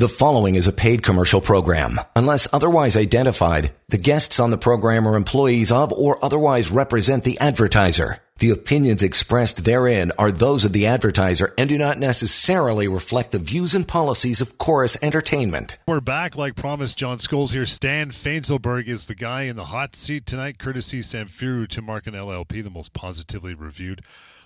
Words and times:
The 0.00 0.08
following 0.08 0.54
is 0.54 0.66
a 0.66 0.72
paid 0.72 1.02
commercial 1.02 1.42
program. 1.42 2.00
Unless 2.16 2.48
otherwise 2.54 2.96
identified, 2.96 3.74
the 3.90 3.98
guests 3.98 4.40
on 4.40 4.48
the 4.48 4.56
program 4.56 5.06
are 5.06 5.14
employees 5.14 5.70
of 5.70 5.92
or 5.92 6.24
otherwise 6.24 6.70
represent 6.70 7.22
the 7.22 7.38
advertiser. 7.38 8.16
The 8.38 8.48
opinions 8.48 9.02
expressed 9.02 9.66
therein 9.66 10.10
are 10.16 10.32
those 10.32 10.64
of 10.64 10.72
the 10.72 10.86
advertiser 10.86 11.52
and 11.58 11.68
do 11.68 11.76
not 11.76 11.98
necessarily 11.98 12.88
reflect 12.88 13.32
the 13.32 13.38
views 13.38 13.74
and 13.74 13.86
policies 13.86 14.40
of 14.40 14.56
Chorus 14.56 14.96
Entertainment. 15.02 15.76
We're 15.86 16.00
back, 16.00 16.34
like 16.34 16.56
promised. 16.56 16.96
John 16.96 17.18
Scholes 17.18 17.52
here. 17.52 17.66
Stan 17.66 18.10
Fainzilberg 18.10 18.86
is 18.86 19.06
the 19.06 19.14
guy 19.14 19.42
in 19.42 19.56
the 19.56 19.66
hot 19.66 19.94
seat 19.96 20.24
tonight, 20.24 20.58
courtesy 20.58 21.00
Samfiru 21.00 21.68
Tumarkin 21.68 22.14
LLP, 22.14 22.62
the 22.62 22.70
most 22.70 22.94
positively 22.94 23.52
reviewed 23.52 24.00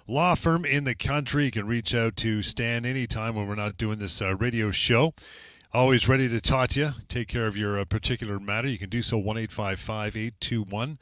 law 0.07 0.35
firm 0.35 0.65
in 0.65 0.85
the 0.85 0.95
country. 0.95 1.47
You 1.47 1.51
can 1.51 1.67
reach 1.67 1.95
out 1.95 2.17
to 2.17 2.43
Stan 2.43 2.85
anytime 2.85 3.35
when 3.35 3.49
we're 3.49 3.55
not 3.55 3.77
doing 3.77 3.99
this 3.99 4.21
uh, 4.21 4.37
radio 4.37 4.71
show. 4.71 5.15
Always 5.73 6.09
ready 6.09 6.29
to 6.29 6.41
talk 6.41 6.71
to 6.71 6.81
you, 6.81 6.91
take 7.09 7.27
care 7.29 7.47
of 7.47 7.57
your 7.57 7.79
uh, 7.81 7.85
particular 7.85 8.39
matter. 8.39 8.69
You 8.69 8.79
can 8.79 8.91
do 8.91 9.03
so 9.03 9.19
1 9.19 9.37
821 9.39 10.99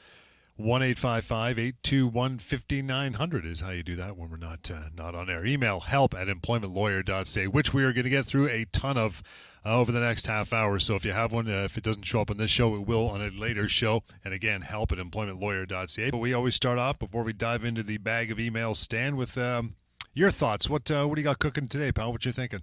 1 0.62 0.82
821 0.82 2.38
5900 2.38 3.44
is 3.44 3.60
how 3.60 3.70
you 3.70 3.82
do 3.82 3.96
that 3.96 4.16
when 4.16 4.30
we're 4.30 4.36
not 4.36 4.70
uh, 4.70 4.84
not 4.96 5.14
on 5.14 5.28
air. 5.28 5.44
Email 5.44 5.80
help 5.80 6.14
at 6.14 6.28
employmentlawyer.ca, 6.28 7.46
which 7.48 7.74
we 7.74 7.82
are 7.82 7.92
going 7.92 8.04
to 8.04 8.10
get 8.10 8.24
through 8.24 8.48
a 8.48 8.64
ton 8.66 8.96
of 8.96 9.22
uh, 9.64 9.76
over 9.76 9.90
the 9.90 10.00
next 10.00 10.26
half 10.26 10.52
hour. 10.52 10.78
So 10.78 10.94
if 10.94 11.04
you 11.04 11.12
have 11.12 11.32
one, 11.32 11.48
uh, 11.48 11.64
if 11.64 11.76
it 11.76 11.84
doesn't 11.84 12.04
show 12.04 12.20
up 12.20 12.30
on 12.30 12.36
this 12.36 12.50
show, 12.50 12.74
it 12.76 12.86
will 12.86 13.08
on 13.08 13.20
a 13.20 13.30
later 13.30 13.68
show. 13.68 14.02
And 14.24 14.32
again, 14.32 14.62
help 14.62 14.92
at 14.92 14.98
employmentlawyer.ca. 14.98 16.10
But 16.10 16.18
we 16.18 16.32
always 16.32 16.54
start 16.54 16.78
off 16.78 16.98
before 16.98 17.24
we 17.24 17.32
dive 17.32 17.64
into 17.64 17.82
the 17.82 17.98
bag 17.98 18.30
of 18.30 18.38
emails, 18.38 18.76
Stan, 18.76 19.16
with 19.16 19.36
um, 19.36 19.74
your 20.14 20.30
thoughts. 20.30 20.70
What 20.70 20.90
uh, 20.90 21.06
what 21.06 21.16
do 21.16 21.20
you 21.20 21.26
got 21.26 21.38
cooking 21.40 21.68
today, 21.68 21.90
pal? 21.92 22.12
What 22.12 22.24
you 22.24 22.32
thinking? 22.32 22.62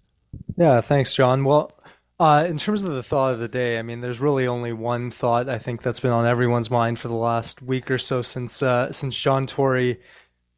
Yeah, 0.56 0.82
thanks, 0.82 1.14
John. 1.16 1.44
Well, 1.44 1.72
uh, 2.20 2.46
in 2.48 2.58
terms 2.58 2.84
of 2.84 2.90
the 2.90 3.04
thought 3.04 3.34
of 3.34 3.40
the 3.40 3.48
day, 3.48 3.80
I 3.80 3.82
mean, 3.82 4.02
there's 4.02 4.20
really 4.20 4.46
only 4.46 4.74
one 4.74 5.10
thought 5.10 5.48
I 5.48 5.58
think 5.58 5.82
that's 5.82 6.02
been 6.02 6.12
on 6.12 6.26
everyone's 6.26 6.70
mind 6.70 7.00
for 7.00 7.08
the 7.08 7.14
last 7.14 7.62
week 7.62 7.90
or 7.90 7.98
so 7.98 8.22
since 8.22 8.62
uh, 8.62 8.92
since 8.92 9.18
John 9.18 9.48
Tory 9.48 10.02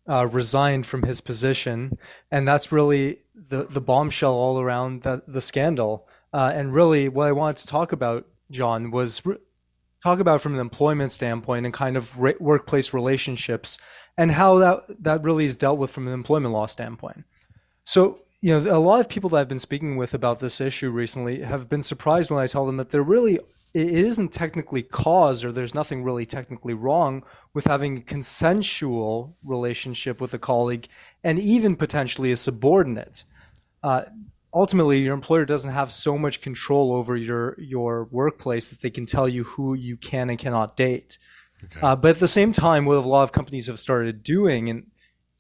uh, 0.10 0.26
resigned 0.26 0.88
from 0.88 1.04
his 1.04 1.22
position, 1.22 1.98
and 2.32 2.48
that's 2.48 2.72
really 2.72 3.20
the 3.36 3.66
the 3.66 3.82
bombshell 3.82 4.34
all 4.34 4.60
around 4.60 5.04
the 5.04 5.22
the 5.28 5.42
scandal. 5.42 6.08
Uh, 6.34 6.52
and 6.54 6.74
really, 6.74 7.10
what 7.10 7.28
I 7.28 7.32
wanted 7.34 7.58
to 7.58 7.68
talk 7.68 7.92
about, 7.92 8.26
John, 8.50 8.90
was 8.90 9.24
re- 9.26 9.38
talk 10.02 10.20
about 10.20 10.42
from 10.42 10.56
an 10.56 10.60
employment 10.60 11.12
standpoint 11.12 11.66
and 11.66 11.74
kind 11.74 11.96
of 11.96 12.20
re- 12.20 12.36
workplace 12.40 12.94
relationships 12.94 13.78
and 14.18 14.32
how 14.32 14.58
that 14.58 15.04
that 15.04 15.24
really 15.24 15.46
is 15.46 15.56
dealt 15.56 15.78
with 15.78 15.92
from 15.92 16.08
an 16.08 16.14
employment 16.14 16.54
law 16.54 16.66
standpoint. 16.66 17.26
So 17.84 18.20
you 18.42 18.60
know, 18.60 18.76
a 18.76 18.80
lot 18.80 19.00
of 19.00 19.08
people 19.08 19.30
that 19.30 19.38
I've 19.38 19.48
been 19.48 19.60
speaking 19.60 19.98
with 19.98 20.14
about 20.14 20.40
this 20.40 20.60
issue 20.60 20.90
recently 20.90 21.42
have 21.42 21.70
been 21.70 21.84
surprised 21.84 22.32
when 22.32 22.42
I 22.42 22.48
tell 22.48 22.66
them 22.66 22.78
that 22.78 22.90
there 22.90 23.04
really 23.04 23.40
it 23.74 23.88
isn't 23.88 24.34
technically 24.34 24.84
cause 24.84 25.46
or 25.46 25.52
there's 25.52 25.74
nothing 25.74 26.04
really 26.04 26.26
technically 26.26 26.74
wrong 26.74 27.24
with 27.54 27.66
having 27.66 27.98
a 27.98 28.02
consensual 28.02 29.38
relationship 29.44 30.20
with 30.20 30.34
a 30.34 30.40
colleague 30.40 30.88
and 31.24 31.40
even 31.40 31.78
potentially 31.78 32.34
a 32.34 32.38
subordinate. 32.38 33.24
Uh, 33.82 34.02
ultimately, 34.54 35.00
your 35.00 35.14
employer 35.14 35.46
doesn't 35.46 35.72
have 35.72 35.92
so 35.92 36.18
much 36.18 36.42
control 36.42 36.94
over 36.94 37.16
your 37.16 37.56
your 37.60 38.06
workplace 38.12 38.70
that 38.70 38.82
they 38.82 38.90
can 38.90 39.06
tell 39.06 39.30
you 39.30 39.44
who 39.44 39.74
you 39.74 39.96
can 39.96 40.30
and 40.30 40.40
cannot 40.40 40.76
date. 40.76 41.18
Okay. 41.64 41.80
Uh, 41.82 41.96
but 41.96 42.12
at 42.12 42.20
the 42.20 42.28
same 42.28 42.52
time, 42.52 42.86
what 42.86 42.98
a 42.98 43.02
lot 43.02 43.24
of 43.24 43.32
companies 43.32 43.68
have 43.68 43.80
started 43.80 44.24
doing, 44.24 44.70
and 44.70 44.88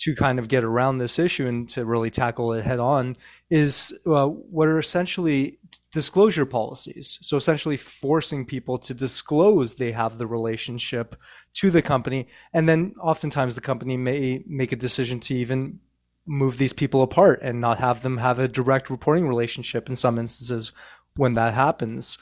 to 0.02 0.16
kind 0.16 0.40
of 0.40 0.48
get 0.48 0.64
around 0.64 0.98
this 0.98 1.20
issue 1.20 1.48
and 1.48 1.70
to 1.70 1.86
really 1.86 2.10
tackle 2.10 2.54
it 2.54 2.66
head 2.66 2.80
on 2.80 3.16
is 3.50 3.94
uh, 4.08 4.26
what 4.26 4.68
are 4.68 4.80
essentially 4.80 5.60
disclosure 5.92 6.46
policies. 6.46 7.20
So 7.22 7.38
essentially 7.38 7.78
forcing 7.78 8.46
people 8.46 8.78
to 8.80 8.94
disclose 8.94 9.76
they 9.76 9.92
have 9.92 10.18
the 10.18 10.26
relationship 10.26 11.16
to 11.54 11.70
the 11.70 11.82
company. 11.82 12.30
And 12.54 12.68
then 12.68 12.96
oftentimes 13.00 13.56
the 13.56 13.62
company 13.62 13.98
may 13.98 14.44
make 14.48 14.72
a 14.72 14.78
decision 14.78 15.20
to 15.22 15.36
even 15.36 15.80
move 16.26 16.58
these 16.58 16.74
people 16.74 17.02
apart 17.02 17.40
and 17.44 17.60
not 17.60 17.80
have 17.80 18.02
them 18.02 18.18
have 18.18 18.40
a 18.40 18.48
direct 18.48 18.90
reporting 18.90 19.28
relationship 19.28 19.90
in 19.90 19.96
some 19.96 20.18
instances 20.18 20.72
when 21.18 21.34
that 21.34 21.54
happens. 21.54 22.18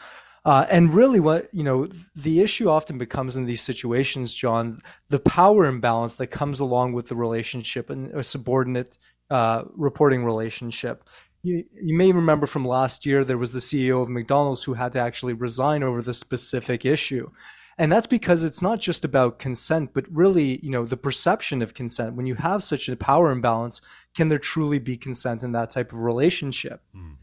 Uh, 0.45 0.65
and 0.69 0.93
really, 0.93 1.19
what 1.19 1.47
you 1.53 1.63
know, 1.63 1.87
the 2.15 2.41
issue 2.41 2.69
often 2.69 2.97
becomes 2.97 3.35
in 3.35 3.45
these 3.45 3.61
situations, 3.61 4.33
John, 4.33 4.79
the 5.09 5.19
power 5.19 5.65
imbalance 5.65 6.15
that 6.15 6.27
comes 6.27 6.59
along 6.59 6.93
with 6.93 7.09
the 7.09 7.15
relationship 7.15 7.89
and 7.89 8.07
a 8.15 8.23
subordinate 8.23 8.97
uh, 9.29 9.63
reporting 9.75 10.23
relationship. 10.23 11.03
You, 11.41 11.63
you 11.73 11.95
may 11.95 12.11
remember 12.11 12.47
from 12.47 12.65
last 12.65 13.05
year 13.05 13.23
there 13.23 13.37
was 13.37 13.51
the 13.51 13.59
CEO 13.59 14.01
of 14.01 14.09
McDonald's 14.09 14.63
who 14.63 14.73
had 14.73 14.93
to 14.93 14.99
actually 14.99 15.33
resign 15.33 15.83
over 15.83 16.01
the 16.01 16.13
specific 16.13 16.85
issue. 16.85 17.31
And 17.77 17.89
that's 17.89 18.07
because 18.07 18.43
it's 18.43 18.61
not 18.61 18.81
just 18.81 19.05
about 19.05 19.39
consent, 19.39 19.91
but 19.93 20.05
really, 20.11 20.59
you 20.61 20.69
know, 20.69 20.83
the 20.83 20.97
perception 20.97 21.61
of 21.61 21.73
consent. 21.73 22.15
When 22.15 22.25
you 22.25 22.35
have 22.35 22.61
such 22.61 22.89
a 22.89 22.95
power 22.97 23.31
imbalance, 23.31 23.79
can 24.13 24.27
there 24.27 24.37
truly 24.37 24.79
be 24.79 24.97
consent 24.97 25.43
in 25.43 25.53
that 25.53 25.71
type 25.71 25.93
of 25.93 26.01
relationship? 26.01 26.81
Mm. 26.93 27.15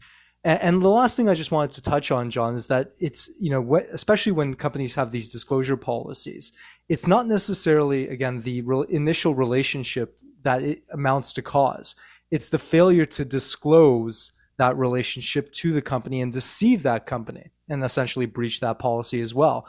And, 0.47 0.81
the 0.81 0.87
last 0.87 1.17
thing 1.17 1.27
I 1.27 1.33
just 1.33 1.51
wanted 1.51 1.71
to 1.71 1.81
touch 1.81 2.09
on, 2.09 2.31
John, 2.31 2.55
is 2.55 2.67
that 2.67 2.93
it's, 2.99 3.29
you 3.37 3.49
know, 3.49 3.75
especially 3.91 4.31
when 4.31 4.53
companies 4.53 4.95
have 4.95 5.11
these 5.11 5.29
disclosure 5.29 5.75
policies, 5.75 6.53
it's 6.87 7.05
not 7.05 7.27
necessarily, 7.27 8.07
again, 8.07 8.39
the 8.39 8.63
initial 8.87 9.35
relationship 9.35 10.17
that 10.43 10.63
it 10.63 10.83
amounts 10.93 11.33
to 11.33 11.41
cause. 11.41 11.95
It's 12.31 12.47
the 12.47 12.59
failure 12.59 13.05
to 13.07 13.25
disclose 13.25 14.31
that 14.57 14.77
relationship 14.77 15.51
to 15.51 15.73
the 15.73 15.81
company 15.81 16.21
and 16.21 16.31
deceive 16.31 16.81
that 16.83 17.05
company 17.05 17.51
and 17.67 17.83
essentially 17.83 18.25
breach 18.25 18.61
that 18.61 18.79
policy 18.79 19.19
as 19.19 19.33
well. 19.33 19.67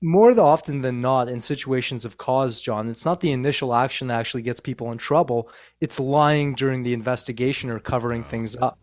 More 0.00 0.38
often 0.38 0.82
than 0.82 1.00
not, 1.00 1.28
in 1.28 1.40
situations 1.40 2.04
of 2.04 2.16
cause, 2.16 2.62
John, 2.62 2.88
it's 2.88 3.04
not 3.04 3.22
the 3.22 3.32
initial 3.32 3.74
action 3.74 4.06
that 4.06 4.20
actually 4.20 4.42
gets 4.42 4.60
people 4.60 4.92
in 4.92 4.98
trouble. 4.98 5.50
It's 5.80 5.98
lying 5.98 6.54
during 6.54 6.84
the 6.84 6.92
investigation 6.92 7.70
or 7.70 7.80
covering 7.80 8.22
things 8.22 8.56
up. 8.56 8.78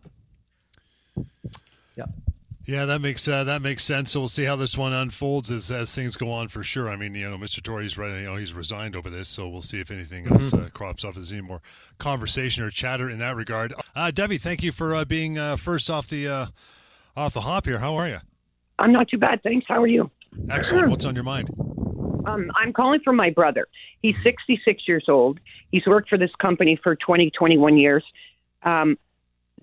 Yeah. 1.96 2.06
Yeah, 2.68 2.84
that 2.84 3.00
makes 3.00 3.26
uh, 3.26 3.44
that 3.44 3.62
makes 3.62 3.82
sense. 3.82 4.10
So 4.10 4.20
we'll 4.20 4.28
see 4.28 4.44
how 4.44 4.54
this 4.54 4.76
one 4.76 4.92
unfolds 4.92 5.50
as, 5.50 5.70
as 5.70 5.94
things 5.94 6.18
go 6.18 6.30
on 6.30 6.48
for 6.48 6.62
sure. 6.62 6.90
I 6.90 6.96
mean, 6.96 7.14
you 7.14 7.30
know, 7.30 7.38
Mr. 7.38 7.62
Tory's 7.62 7.96
right. 7.96 8.18
You 8.18 8.26
know, 8.26 8.36
he's 8.36 8.52
resigned 8.52 8.94
over 8.94 9.08
this, 9.08 9.26
so 9.26 9.48
we'll 9.48 9.62
see 9.62 9.80
if 9.80 9.90
anything 9.90 10.24
mm-hmm. 10.24 10.34
else 10.34 10.52
uh, 10.52 10.68
crops 10.74 11.02
up. 11.02 11.10
If 11.10 11.14
there's 11.14 11.32
any 11.32 11.40
more 11.40 11.62
conversation 11.96 12.62
or 12.62 12.70
chatter 12.70 13.08
in 13.08 13.20
that 13.20 13.36
regard. 13.36 13.72
Uh, 13.96 14.10
Debbie, 14.10 14.36
thank 14.36 14.62
you 14.62 14.70
for 14.70 14.94
uh, 14.94 15.06
being 15.06 15.38
uh, 15.38 15.56
first 15.56 15.88
off 15.88 16.08
the 16.08 16.28
uh, 16.28 16.46
off 17.16 17.32
the 17.32 17.40
hop 17.40 17.64
here. 17.64 17.78
How 17.78 17.96
are 17.96 18.06
you? 18.06 18.18
I'm 18.78 18.92
not 18.92 19.08
too 19.08 19.18
bad, 19.18 19.42
thanks. 19.42 19.64
How 19.66 19.82
are 19.82 19.86
you? 19.86 20.10
Excellent. 20.50 20.90
What's 20.90 21.06
on 21.06 21.14
your 21.14 21.24
mind? 21.24 21.48
Um, 22.28 22.50
I'm 22.54 22.74
calling 22.74 23.00
for 23.02 23.14
my 23.14 23.30
brother. 23.30 23.66
He's 24.02 24.22
66 24.22 24.86
years 24.86 25.06
old. 25.08 25.40
He's 25.72 25.86
worked 25.86 26.10
for 26.10 26.18
this 26.18 26.30
company 26.38 26.78
for 26.82 26.94
20, 26.96 27.30
21 27.30 27.78
years. 27.78 28.04
Um, 28.62 28.98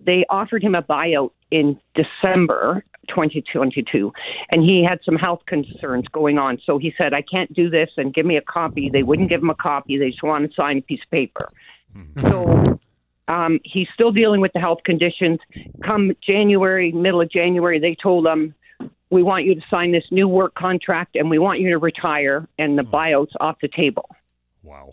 they 0.03 0.25
offered 0.29 0.63
him 0.63 0.75
a 0.75 0.81
buyout 0.81 1.31
in 1.51 1.79
December 1.94 2.83
2022 3.09 4.11
and 4.51 4.63
he 4.63 4.83
had 4.83 5.00
some 5.06 5.16
health 5.16 5.41
concerns 5.45 6.06
going 6.11 6.38
on. 6.38 6.59
So 6.66 6.78
he 6.78 6.94
said 6.97 7.13
i 7.13 7.22
can't 7.22 7.53
do 7.53 7.69
this 7.69 7.89
and 7.97 8.13
give 8.13 8.25
me 8.25 8.38
a 8.38 8.41
copy. 8.41 8.89
They 8.89 9.03
wouldn't 9.03 9.29
give 9.29 9.41
him 9.41 9.50
a 9.50 9.55
copy. 9.55 9.97
They 9.97 10.09
just 10.09 10.23
want 10.23 10.50
to 10.50 10.55
sign 10.55 10.79
a 10.79 10.81
piece 10.81 11.01
of 11.03 11.11
paper. 11.11 11.47
Mm-hmm. 11.95 12.28
so 12.28 12.79
um, 13.28 13.59
he's 13.63 13.88
still 13.94 14.11
dealing 14.11 14.41
with 14.41 14.51
the 14.53 14.59
health 14.59 14.79
conditions. 14.84 15.39
Come 15.84 16.11
january 16.25 16.91
middle 16.91 17.22
of 17.22 17.31
january 17.31 17.79
they 17.79 17.95
told 17.95 18.28
him 18.28 18.53
we 19.11 19.23
want 19.23 19.45
you 19.45 19.55
to 19.55 19.61
sign 19.69 19.91
this 19.91 20.03
new 20.11 20.28
work 20.28 20.55
contract 20.55 21.16
and 21.16 21.29
we 21.29 21.39
want 21.39 21.59
you 21.59 21.69
to 21.69 21.78
retire 21.78 22.47
and 22.57 22.78
the 22.78 22.84
hmm. 22.84 22.94
buyout's 22.94 23.34
off 23.39 23.57
the 23.61 23.69
table. 23.69 24.09
Wow 24.63 24.91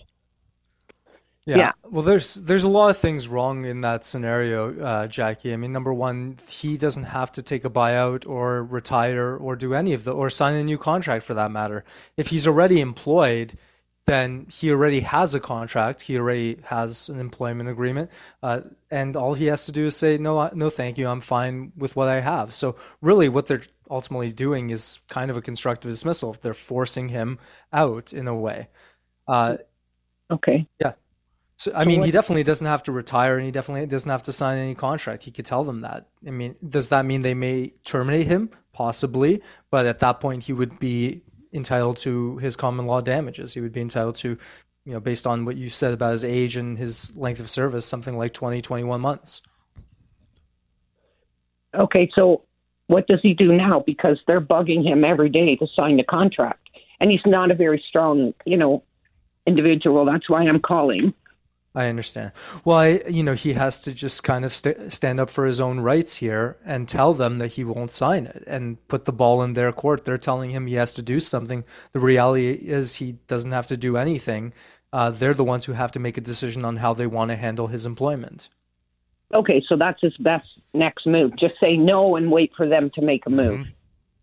yeah. 1.44 1.56
yeah. 1.56 1.72
Well, 1.84 2.03
there's 2.03 2.34
there's 2.36 2.64
a 2.64 2.69
lot 2.69 2.91
of 2.91 2.98
things 2.98 3.26
wrong 3.26 3.64
in 3.64 3.80
that 3.80 4.06
scenario, 4.06 4.78
uh, 4.80 5.06
Jackie. 5.08 5.53
I 5.53 5.56
mean, 5.56 5.72
number 5.72 5.92
one, 5.92 6.38
he 6.48 6.76
doesn't 6.76 7.04
have 7.04 7.32
to 7.32 7.42
take 7.42 7.64
a 7.64 7.70
buyout 7.70 8.26
or 8.28 8.62
retire 8.62 9.36
or 9.36 9.56
do 9.56 9.74
any 9.74 9.92
of 9.92 10.04
the 10.04 10.12
or 10.12 10.30
sign 10.30 10.54
a 10.54 10.62
new 10.62 10.78
contract 10.78 11.24
for 11.24 11.34
that 11.34 11.50
matter. 11.50 11.84
If 12.16 12.28
he's 12.28 12.47
already 12.47 12.80
employed, 12.80 13.59
then 14.06 14.47
he 14.53 14.71
already 14.71 15.00
has 15.00 15.34
a 15.34 15.41
contract. 15.41 16.03
He 16.03 16.16
already 16.16 16.59
has 16.65 17.09
an 17.09 17.18
employment 17.18 17.68
agreement, 17.68 18.10
uh, 18.42 18.60
and 18.91 19.16
all 19.16 19.34
he 19.34 19.47
has 19.47 19.66
to 19.66 19.72
do 19.72 19.86
is 19.86 19.97
say 19.97 20.18
no, 20.18 20.48
no, 20.54 20.71
thank 20.71 20.97
you. 20.97 21.09
I'm 21.09 21.21
fine 21.21 21.72
with 21.77 21.97
what 21.97 22.09
I 22.09 22.21
have. 22.21 22.54
So 22.54 22.77
really, 23.00 23.28
what 23.28 23.47
they're 23.47 23.62
ultimately 23.91 24.30
doing 24.30 24.71
is 24.71 25.00
kind 25.09 25.30
of 25.30 25.36
a 25.36 25.42
constructive 25.42 25.91
dismissal. 25.91 26.36
They're 26.41 26.54
forcing 26.54 27.09
him 27.09 27.41
out 27.72 28.12
in 28.12 28.28
a 28.28 28.34
way. 28.34 28.68
Uh, 29.27 29.56
okay. 30.30 30.66
Yeah. 30.80 30.92
So, 31.62 31.70
I 31.76 31.84
mean, 31.84 32.03
he 32.03 32.10
definitely 32.10 32.42
doesn't 32.42 32.66
have 32.66 32.82
to 32.84 32.92
retire, 32.92 33.36
and 33.36 33.44
he 33.44 33.53
definitely 33.53 33.86
doesn't 33.86 34.10
have 34.10 34.24
to 34.24 34.32
sign 34.32 34.59
any 34.59 34.74
contract. 34.74 35.22
He 35.22 35.30
could 35.30 35.47
tell 35.47 35.62
them 35.62 35.82
that. 35.82 36.09
I 36.26 36.32
mean, 36.32 36.56
does 36.68 36.88
that 36.88 37.06
mean 37.06 37.22
they 37.22 37.34
may 37.34 37.74
terminate 37.84 38.26
him? 38.26 38.50
Possibly, 38.72 39.41
but 39.70 39.86
at 39.86 40.00
that 40.00 40.18
point, 40.18 40.42
he 40.42 40.53
would 40.53 40.80
be 40.80 41.22
entitled 41.53 41.98
to 41.98 42.38
his 42.38 42.56
common 42.56 42.86
law 42.86 43.00
damages. 43.00 43.54
He 43.54 43.60
would 43.60 43.72
be 43.72 43.80
entitled 43.80 44.16
to, 44.16 44.36
you 44.84 44.92
know, 44.92 44.98
based 44.98 45.24
on 45.24 45.44
what 45.44 45.56
you 45.56 45.68
said 45.68 45.92
about 45.92 46.10
his 46.10 46.24
age 46.24 46.56
and 46.56 46.76
his 46.76 47.14
length 47.14 47.38
of 47.38 47.48
service, 47.48 47.86
something 47.86 48.18
like 48.18 48.32
20, 48.32 48.60
21 48.60 49.00
months. 49.00 49.41
Okay, 51.76 52.10
so 52.12 52.42
what 52.88 53.06
does 53.06 53.20
he 53.22 53.34
do 53.34 53.53
now? 53.53 53.84
Because 53.86 54.18
they're 54.26 54.41
bugging 54.41 54.84
him 54.84 55.04
every 55.04 55.28
day 55.28 55.54
to 55.54 55.68
sign 55.76 55.97
the 55.97 56.03
contract, 56.03 56.70
and 56.98 57.08
he's 57.08 57.24
not 57.24 57.53
a 57.53 57.54
very 57.54 57.80
strong, 57.88 58.34
you 58.44 58.56
know, 58.56 58.82
individual. 59.47 60.04
That's 60.04 60.28
why 60.28 60.42
I'm 60.42 60.60
calling. 60.60 61.15
I 61.74 61.86
understand. 61.86 62.33
Well, 62.65 62.77
I, 62.77 63.03
you 63.09 63.22
know, 63.22 63.33
he 63.33 63.54
has 63.54 63.80
to 63.83 63.92
just 63.92 64.22
kind 64.22 64.45
of 64.45 64.53
st- 64.53 64.92
stand 64.92 65.19
up 65.19 65.30
for 65.30 65.47
his 65.47 65.59
own 65.59 65.80
rights 65.80 66.16
here 66.16 66.59
and 66.66 66.86
tell 66.86 67.15
them 67.15 67.39
that 67.39 67.53
he 67.53 67.65
won't 67.65 67.91
sign 67.91 68.27
it 68.27 68.45
and 68.47 68.86
put 68.89 69.07
the 69.07 69.13
ball 69.13 69.42
in 69.42 69.54
their 69.54 69.72
court. 69.72 70.04
They're 70.04 70.19
telling 70.19 70.51
him 70.51 70.66
he 70.66 70.74
has 70.74 70.92
to 70.95 71.03
do 71.03 71.19
something. 71.19 71.65
The 71.92 72.01
reality 72.01 72.51
is 72.51 72.97
he 72.97 73.13
doesn't 73.27 73.53
have 73.53 73.69
to 73.69 73.78
do 73.78 73.97
anything. 73.97 74.53
Uh, 74.92 75.10
they're 75.10 75.33
the 75.33 75.45
ones 75.45 75.65
who 75.65 75.72
have 75.72 75.92
to 75.92 75.98
make 75.98 76.19
a 76.19 76.21
decision 76.21 76.65
on 76.65 76.77
how 76.77 76.92
they 76.92 77.07
want 77.07 77.30
to 77.30 77.36
handle 77.36 77.69
his 77.69 77.86
employment. 77.86 78.51
Okay, 79.33 79.65
so 79.66 79.77
that's 79.77 80.01
his 80.03 80.16
best 80.18 80.47
next 80.75 81.07
move. 81.07 81.33
Just 81.39 81.54
say 81.59 81.78
no 81.78 82.16
and 82.16 82.30
wait 82.30 82.53
for 82.54 82.68
them 82.68 82.91
to 82.97 83.01
make 83.01 83.25
a 83.25 83.30
move. 83.30 83.60
Mm-hmm. 83.60 83.71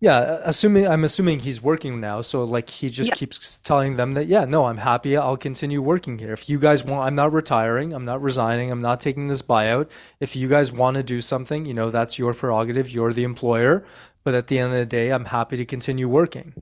Yeah, 0.01 0.18
uh, 0.18 0.42
assuming 0.46 0.88
I'm 0.88 1.04
assuming 1.04 1.40
he's 1.40 1.62
working 1.62 2.00
now, 2.00 2.22
so 2.22 2.44
like 2.46 2.69
he 2.69 2.90
just 2.90 3.10
Yeah. 3.10 3.16
keeps 3.16 3.57
telling 3.60 3.96
them 3.96 4.13
that 4.13 4.28
yeah, 4.28 4.46
no, 4.46 4.66
I'm 4.66 4.78
happy. 4.78 5.18
I'll 5.18 5.36
continue 5.38 5.81
working 5.81 6.19
here. 6.19 6.31
If 6.31 6.48
you 6.50 6.57
guys 6.57 6.86
want, 6.86 7.06
I'm 7.06 7.16
not 7.16 7.34
retiring. 7.34 7.92
I'm 7.94 8.06
not 8.06 8.22
resigning. 8.22 8.72
I'm 8.72 8.81
not 8.81 9.01
taking 9.01 9.28
this 9.28 9.42
buyout. 9.42 9.90
If 10.22 10.36
you 10.38 10.48
guys 10.48 10.72
want 10.72 10.96
to 10.96 11.04
do 11.04 11.19
something, 11.22 11.66
you 11.66 11.74
know, 11.74 11.90
that's 11.90 12.18
your 12.18 12.34
prerogative. 12.34 12.90
You're 12.90 13.12
the 13.13 13.24
employer. 13.24 13.84
But 14.24 14.36
at 14.36 14.48
the 14.48 14.57
end 14.60 14.72
of 14.74 14.80
the 14.80 14.86
day, 14.86 15.12
I'm 15.12 15.25
happy 15.25 15.57
to 15.57 15.66
continue 15.66 16.07
working. 16.07 16.54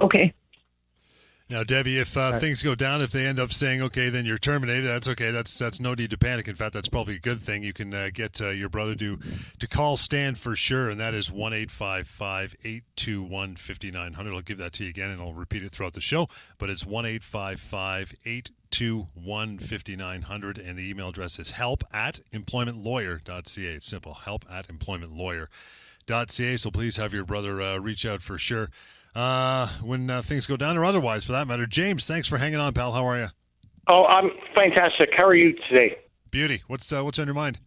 Okay. 0.00 0.32
Now, 1.50 1.64
Debbie, 1.64 1.98
if 1.98 2.14
uh, 2.14 2.38
things 2.38 2.62
go 2.62 2.74
down, 2.74 3.00
if 3.00 3.10
they 3.10 3.26
end 3.26 3.40
up 3.40 3.54
saying, 3.54 3.80
"Okay, 3.80 4.10
then 4.10 4.26
you're 4.26 4.36
terminated," 4.36 4.86
that's 4.86 5.08
okay. 5.08 5.30
That's 5.30 5.56
that's 5.58 5.80
no 5.80 5.94
need 5.94 6.10
to 6.10 6.18
panic. 6.18 6.46
In 6.46 6.56
fact, 6.56 6.74
that's 6.74 6.90
probably 6.90 7.14
a 7.14 7.20
good 7.20 7.40
thing. 7.40 7.62
You 7.62 7.72
can 7.72 7.94
uh, 7.94 8.10
get 8.12 8.38
uh, 8.42 8.50
your 8.50 8.68
brother 8.68 8.94
to 8.96 9.18
to 9.58 9.66
call 9.66 9.96
Stan 9.96 10.34
for 10.34 10.54
sure, 10.54 10.90
and 10.90 11.00
that 11.00 11.14
is 11.14 11.30
one 11.30 11.54
eight 11.54 11.70
five 11.70 12.06
five 12.06 12.54
eight 12.64 12.84
two 12.96 13.22
one 13.22 13.56
fifty 13.56 13.90
nine 13.90 14.12
hundred. 14.12 14.34
I'll 14.34 14.42
give 14.42 14.58
that 14.58 14.74
to 14.74 14.84
you 14.84 14.90
again, 14.90 15.08
and 15.08 15.22
I'll 15.22 15.32
repeat 15.32 15.62
it 15.62 15.72
throughout 15.72 15.94
the 15.94 16.02
show. 16.02 16.28
But 16.58 16.68
it's 16.68 16.84
one 16.84 17.06
eight 17.06 17.24
five 17.24 17.60
five 17.60 18.14
eight 18.26 18.50
two 18.70 19.06
one 19.14 19.58
fifty 19.58 19.96
nine 19.96 20.20
hundred, 20.22 20.58
and 20.58 20.78
the 20.78 20.86
email 20.86 21.08
address 21.08 21.38
is 21.38 21.52
help 21.52 21.82
at 21.94 22.20
employmentlawyer.ca. 22.30 23.74
It's 23.74 23.86
simple. 23.86 24.12
Help 24.12 24.44
at 24.50 24.68
employmentlawyer.ca. 24.68 26.56
So 26.58 26.70
please 26.70 26.98
have 26.98 27.14
your 27.14 27.24
brother 27.24 27.62
uh, 27.62 27.78
reach 27.78 28.04
out 28.04 28.20
for 28.20 28.36
sure 28.36 28.68
uh, 29.14 29.68
when 29.82 30.10
uh, 30.10 30.22
things 30.22 30.46
go 30.46 30.56
down, 30.56 30.76
or 30.76 30.84
otherwise 30.84 31.24
for 31.24 31.32
that 31.32 31.46
matter. 31.46 31.66
James, 31.66 32.06
thanks 32.06 32.28
for 32.28 32.38
hanging 32.38 32.58
on, 32.58 32.72
pal. 32.72 32.92
How 32.92 33.06
are 33.06 33.18
you? 33.18 33.28
Oh, 33.88 34.04
I'm 34.04 34.30
fantastic. 34.54 35.10
How 35.16 35.24
are 35.24 35.34
you 35.34 35.54
today? 35.68 35.96
Beauty. 36.30 36.62
What's 36.66 36.92
uh, 36.92 37.02
what's 37.04 37.18
on 37.18 37.26
your 37.26 37.34
mind? 37.34 37.58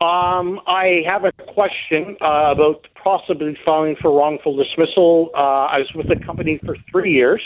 Um, 0.00 0.60
I 0.66 1.02
have 1.06 1.24
a 1.24 1.32
question 1.32 2.16
uh, 2.20 2.52
about 2.52 2.86
possibly 3.02 3.56
filing 3.64 3.96
for 4.00 4.16
wrongful 4.16 4.56
dismissal. 4.56 5.30
Uh, 5.34 5.66
I 5.66 5.78
was 5.78 5.90
with 5.94 6.08
the 6.08 6.24
company 6.24 6.60
for 6.64 6.76
three 6.90 7.12
years. 7.12 7.42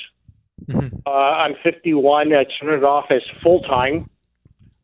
Uh, 1.07 1.11
I'm 1.11 1.55
51. 1.63 2.33
I 2.33 2.45
started 2.57 2.85
off 2.85 3.07
as 3.11 3.23
full 3.43 3.61
time. 3.63 4.09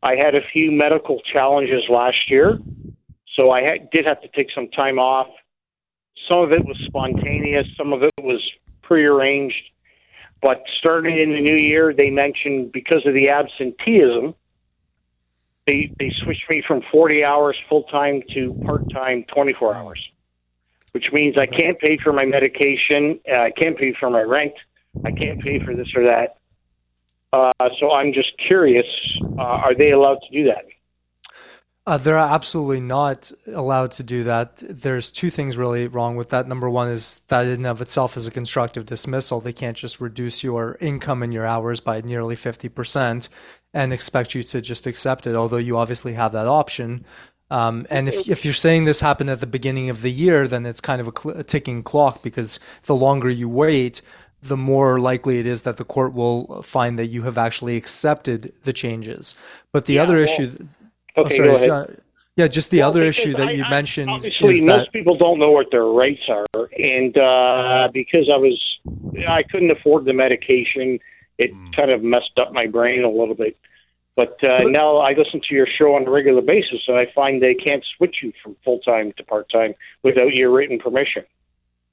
I 0.03 0.15
had 0.15 0.35
a 0.35 0.41
few 0.53 0.71
medical 0.71 1.19
challenges 1.31 1.83
last 1.89 2.29
year, 2.29 2.59
so 3.35 3.51
I 3.51 3.61
had, 3.61 3.89
did 3.91 4.05
have 4.05 4.21
to 4.21 4.27
take 4.35 4.47
some 4.53 4.67
time 4.69 4.99
off. 4.99 5.27
Some 6.31 6.39
of 6.39 6.53
it 6.53 6.63
was 6.63 6.77
spontaneous, 6.85 7.67
some 7.75 7.91
of 7.91 8.03
it 8.03 8.13
was 8.21 8.41
prearranged. 8.83 9.69
But 10.41 10.63
starting 10.79 11.19
in 11.19 11.33
the 11.33 11.41
new 11.41 11.57
year, 11.57 11.93
they 11.93 12.09
mentioned 12.09 12.71
because 12.71 13.05
of 13.05 13.13
the 13.13 13.27
absenteeism, 13.27 14.33
they 15.67 15.93
they 15.99 16.09
switched 16.23 16.49
me 16.49 16.63
from 16.65 16.83
40 16.89 17.25
hours 17.25 17.57
full 17.67 17.83
time 17.83 18.23
to 18.33 18.53
part 18.65 18.89
time 18.93 19.25
24 19.33 19.75
hours, 19.75 20.09
which 20.93 21.11
means 21.11 21.37
I 21.37 21.47
can't 21.47 21.77
pay 21.79 21.97
for 21.97 22.13
my 22.13 22.23
medication, 22.23 23.19
uh, 23.29 23.41
I 23.41 23.51
can't 23.51 23.77
pay 23.77 23.93
for 23.99 24.09
my 24.09 24.21
rent, 24.21 24.53
I 25.03 25.11
can't 25.11 25.41
pay 25.41 25.59
for 25.59 25.75
this 25.75 25.89
or 25.97 26.05
that. 26.05 26.37
Uh, 27.33 27.51
so 27.77 27.91
I'm 27.91 28.13
just 28.13 28.31
curious: 28.37 28.87
uh, 29.37 29.41
Are 29.41 29.75
they 29.75 29.91
allowed 29.91 30.19
to 30.29 30.31
do 30.31 30.45
that? 30.45 30.63
Uh, 31.91 31.97
they're 31.97 32.17
absolutely 32.17 32.79
not 32.79 33.33
allowed 33.53 33.91
to 33.91 34.01
do 34.01 34.23
that. 34.23 34.63
There's 34.69 35.11
two 35.11 35.29
things 35.29 35.57
really 35.57 35.87
wrong 35.87 36.15
with 36.15 36.29
that. 36.29 36.47
Number 36.47 36.69
one 36.69 36.87
is 36.87 37.19
that 37.27 37.45
in 37.45 37.51
and 37.51 37.67
of 37.67 37.81
itself 37.81 38.15
is 38.15 38.25
a 38.25 38.31
constructive 38.31 38.85
dismissal. 38.85 39.41
They 39.41 39.51
can't 39.51 39.75
just 39.75 39.99
reduce 39.99 40.41
your 40.41 40.77
income 40.79 41.21
and 41.21 41.33
your 41.33 41.45
hours 41.45 41.81
by 41.81 41.99
nearly 41.99 42.37
50% 42.37 43.27
and 43.73 43.91
expect 43.91 44.33
you 44.33 44.41
to 44.41 44.61
just 44.61 44.87
accept 44.87 45.27
it, 45.27 45.35
although 45.35 45.57
you 45.57 45.77
obviously 45.77 46.13
have 46.13 46.31
that 46.31 46.47
option. 46.47 47.03
Um, 47.49 47.85
and 47.89 48.07
if, 48.07 48.29
if 48.29 48.45
you're 48.45 48.53
saying 48.53 48.85
this 48.85 49.01
happened 49.01 49.29
at 49.29 49.41
the 49.41 49.45
beginning 49.45 49.89
of 49.89 50.01
the 50.01 50.11
year, 50.11 50.47
then 50.47 50.65
it's 50.65 50.79
kind 50.79 51.01
of 51.01 51.09
a, 51.09 51.11
cl- 51.21 51.39
a 51.39 51.43
ticking 51.43 51.83
clock 51.83 52.23
because 52.23 52.57
the 52.83 52.95
longer 52.95 53.29
you 53.29 53.49
wait, 53.49 54.01
the 54.41 54.55
more 54.55 54.97
likely 54.97 55.39
it 55.39 55.45
is 55.45 55.63
that 55.63 55.75
the 55.75 55.83
court 55.83 56.13
will 56.13 56.61
find 56.61 56.97
that 56.97 57.07
you 57.07 57.23
have 57.23 57.37
actually 57.37 57.75
accepted 57.75 58.53
the 58.63 58.71
changes. 58.71 59.35
But 59.73 59.87
the 59.87 59.95
Yeah, 59.95 60.03
other 60.03 60.15
well- 60.15 60.23
issue, 60.23 60.67
Okay, 61.17 61.37
sorry, 61.37 61.49
go 61.49 61.55
ahead. 61.55 61.67
John- 61.67 61.97
yeah, 62.37 62.47
just 62.47 62.71
the 62.71 62.81
other 62.81 63.03
issue 63.03 63.33
that 63.33 63.49
I- 63.49 63.51
you 63.51 63.63
I- 63.63 63.69
mentioned 63.69 64.09
Obviously, 64.09 64.49
is 64.49 64.63
most 64.63 64.85
that 64.85 64.93
people 64.93 65.17
don't 65.17 65.37
know 65.37 65.51
what 65.51 65.69
their 65.71 65.85
rights 65.85 66.21
are, 66.29 66.45
and 66.77 67.17
uh, 67.17 67.89
because 67.93 68.29
I 68.33 68.37
was, 68.37 68.59
I 69.27 69.43
couldn't 69.43 69.71
afford 69.71 70.05
the 70.05 70.13
medication, 70.13 70.99
it 71.37 71.51
kind 71.75 71.91
of 71.91 72.03
messed 72.03 72.37
up 72.37 72.53
my 72.53 72.67
brain 72.67 73.03
a 73.03 73.09
little 73.09 73.35
bit. 73.35 73.57
But 74.15 74.37
uh, 74.43 74.59
now 74.63 74.97
I 74.97 75.13
listen 75.13 75.41
to 75.47 75.55
your 75.55 75.67
show 75.67 75.95
on 75.95 76.05
a 76.05 76.09
regular 76.11 76.41
basis, 76.41 76.81
and 76.87 76.97
I 76.97 77.07
find 77.15 77.41
they 77.41 77.53
can't 77.55 77.83
switch 77.97 78.17
you 78.21 78.31
from 78.43 78.55
full 78.63 78.79
time 78.79 79.13
to 79.17 79.23
part 79.23 79.49
time 79.49 79.73
without 80.03 80.33
your 80.33 80.51
written 80.51 80.79
permission. 80.79 81.23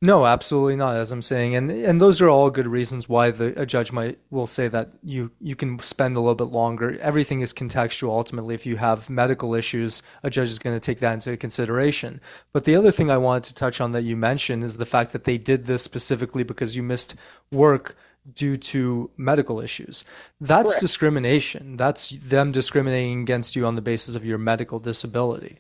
No, 0.01 0.27
absolutely 0.27 0.77
not. 0.77 0.95
As 0.95 1.11
I'm 1.11 1.23
saying, 1.23 1.57
and 1.57 1.73
and 1.73 2.01
those 2.01 2.23
are 2.23 2.29
all 2.29 2.51
good 2.51 2.69
reasons 2.69 3.09
why 3.09 3.33
the 3.33 3.61
a 3.61 3.67
judge 3.67 3.91
might 3.91 4.19
will 4.31 4.47
say 4.47 4.69
that 4.69 4.91
you 5.03 5.33
you 5.41 5.57
can 5.57 5.81
spend 5.81 6.17
a 6.17 6.21
little 6.21 6.37
bit 6.37 6.53
longer. 6.53 6.97
Everything 7.01 7.41
is 7.41 7.53
contextual. 7.53 8.11
Ultimately, 8.11 8.55
if 8.55 8.65
you 8.65 8.77
have 8.77 9.11
medical 9.11 9.57
issues, 9.57 10.03
a 10.23 10.31
judge 10.31 10.51
is 10.51 10.61
going 10.61 10.77
to 10.77 10.81
take 10.81 11.01
that 11.01 11.15
into 11.15 11.37
consideration. 11.37 12.21
But 12.53 12.65
the 12.65 12.77
other 12.77 12.93
thing 12.93 13.11
I 13.11 13.19
wanted 13.19 13.45
to 13.45 13.55
touch 13.55 13.81
on 13.81 13.91
that 13.91 14.03
you 14.03 14.17
mentioned 14.17 14.63
is 14.63 14.77
the 14.77 14.87
fact 14.87 15.13
that 15.13 15.25
they 15.25 15.37
did 15.37 15.67
this 15.67 15.83
specifically 15.83 16.45
because 16.45 16.77
you 16.77 16.85
missed 16.85 17.17
work 17.51 17.97
due 18.33 18.57
to 18.57 19.11
medical 19.17 19.61
issues. 19.61 20.05
That's 20.41 20.69
Correct. 20.75 20.81
discrimination. 20.81 21.77
That's 21.77 22.11
them 22.11 22.53
discriminating 22.53 23.23
against 23.23 23.57
you 23.57 23.67
on 23.67 23.75
the 23.75 23.83
basis 23.83 24.15
of 24.15 24.25
your 24.25 24.39
medical 24.39 24.79
disability. 24.79 25.59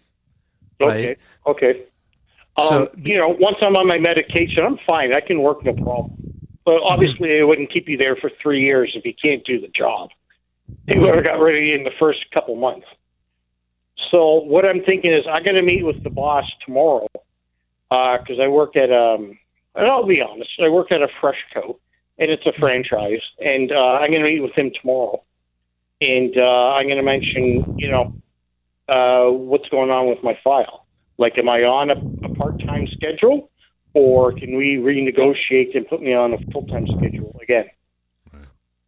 Okay, 0.80 1.06
Right. 1.08 1.18
okay. 1.46 1.82
Um, 2.58 2.66
So- 2.68 2.90
you 2.96 3.16
know, 3.16 3.28
once 3.28 3.56
I'm 3.60 3.76
on 3.76 3.86
my 3.86 3.98
medication, 3.98 4.64
I'm 4.64 4.78
fine. 4.78 5.12
I 5.12 5.20
can 5.20 5.42
work 5.42 5.64
no 5.64 5.72
problem. 5.72 6.16
But 6.64 6.82
obviously, 6.82 7.38
it 7.38 7.44
wouldn't 7.44 7.70
keep 7.70 7.88
you 7.88 7.96
there 7.96 8.16
for 8.16 8.30
three 8.42 8.60
years 8.60 8.92
if 8.94 9.04
you 9.06 9.14
can't 9.14 9.44
do 9.44 9.58
the 9.60 9.68
job. 9.68 10.10
They 10.86 10.98
would 10.98 11.14
have 11.14 11.24
got 11.24 11.38
rid 11.38 11.56
of 11.56 11.62
you 11.62 11.74
in 11.74 11.84
the 11.84 11.92
first 11.98 12.30
couple 12.30 12.56
months. 12.56 12.86
So 14.10 14.34
what 14.42 14.66
I'm 14.66 14.82
thinking 14.84 15.12
is, 15.12 15.26
I'm 15.26 15.42
going 15.42 15.56
to 15.56 15.62
meet 15.62 15.82
with 15.84 16.02
the 16.02 16.10
boss 16.10 16.44
tomorrow 16.64 17.08
because 17.90 18.38
I 18.40 18.48
work 18.48 18.76
at 18.76 18.92
um. 18.92 19.38
And 19.74 19.86
I'll 19.86 20.04
be 20.06 20.20
honest, 20.20 20.50
I 20.60 20.68
work 20.68 20.90
at 20.90 21.02
a 21.02 21.08
Fresh 21.20 21.38
Co. 21.54 21.78
and 22.18 22.30
it's 22.30 22.44
a 22.46 22.52
franchise, 22.58 23.22
and 23.38 23.70
uh, 23.70 23.98
I'm 24.00 24.10
going 24.10 24.22
to 24.22 24.28
meet 24.28 24.40
with 24.40 24.52
him 24.52 24.72
tomorrow, 24.80 25.22
and 26.00 26.36
uh, 26.36 26.72
I'm 26.74 26.86
going 26.86 26.96
to 26.96 27.02
mention, 27.02 27.76
you 27.78 27.88
know, 27.88 28.12
uh, 28.88 29.30
what's 29.30 29.68
going 29.68 29.90
on 29.90 30.08
with 30.08 30.18
my 30.24 30.36
file. 30.42 30.84
Like, 31.18 31.36
am 31.36 31.48
I 31.48 31.62
on 31.62 31.90
a, 31.90 31.96
a 32.24 32.28
part-time 32.28 32.86
schedule, 32.94 33.50
or 33.94 34.32
can 34.32 34.56
we 34.56 34.76
renegotiate 34.76 35.76
and 35.76 35.86
put 35.88 36.00
me 36.00 36.14
on 36.14 36.32
a 36.32 36.38
full-time 36.52 36.86
schedule 36.96 37.34
again? 37.42 37.66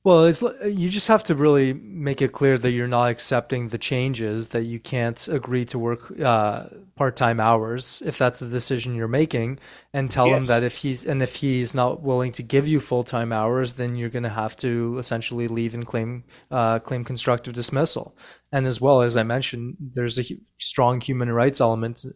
Well, 0.02 0.24
it's 0.24 0.40
you 0.64 0.88
just 0.88 1.08
have 1.08 1.22
to 1.24 1.34
really 1.34 1.74
make 1.74 2.22
it 2.22 2.32
clear 2.32 2.56
that 2.56 2.70
you're 2.70 2.88
not 2.88 3.10
accepting 3.10 3.68
the 3.68 3.76
changes, 3.76 4.48
that 4.48 4.62
you 4.62 4.80
can't 4.80 5.28
agree 5.28 5.66
to 5.66 5.78
work 5.78 6.18
uh, 6.18 6.68
part-time 6.96 7.38
hours 7.38 8.02
if 8.06 8.16
that's 8.16 8.40
the 8.40 8.46
decision 8.46 8.94
you're 8.94 9.08
making, 9.08 9.58
and 9.92 10.10
tell 10.10 10.32
him 10.32 10.46
that 10.46 10.62
if 10.62 10.78
he's 10.78 11.04
and 11.04 11.20
if 11.20 11.36
he's 11.36 11.74
not 11.74 12.00
willing 12.00 12.32
to 12.32 12.42
give 12.42 12.66
you 12.66 12.80
full-time 12.80 13.30
hours, 13.30 13.74
then 13.74 13.94
you're 13.94 14.08
going 14.08 14.22
to 14.22 14.30
have 14.30 14.56
to 14.56 14.96
essentially 14.98 15.48
leave 15.48 15.74
and 15.74 15.86
claim 15.86 16.24
uh, 16.50 16.78
claim 16.78 17.04
constructive 17.04 17.52
dismissal. 17.52 18.16
And 18.50 18.66
as 18.66 18.80
well 18.80 19.02
as 19.02 19.18
I 19.18 19.22
mentioned, 19.22 19.76
there's 19.78 20.18
a 20.18 20.22
hu- 20.22 20.40
strong 20.56 21.02
human 21.02 21.30
rights 21.30 21.60
element 21.60 22.06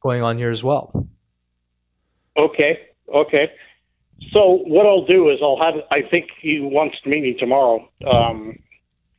going 0.00 0.22
on 0.22 0.38
here 0.38 0.50
as 0.50 0.64
well. 0.64 1.06
Okay, 2.38 2.78
okay. 3.14 3.50
So 4.32 4.62
what 4.66 4.86
I'll 4.86 5.04
do 5.04 5.28
is 5.30 5.38
I'll 5.42 5.60
have. 5.60 5.74
I 5.90 6.02
think 6.02 6.30
he 6.40 6.60
wants 6.60 6.96
to 7.02 7.08
meet 7.08 7.22
me 7.22 7.34
tomorrow. 7.34 7.88
Um, 8.06 8.58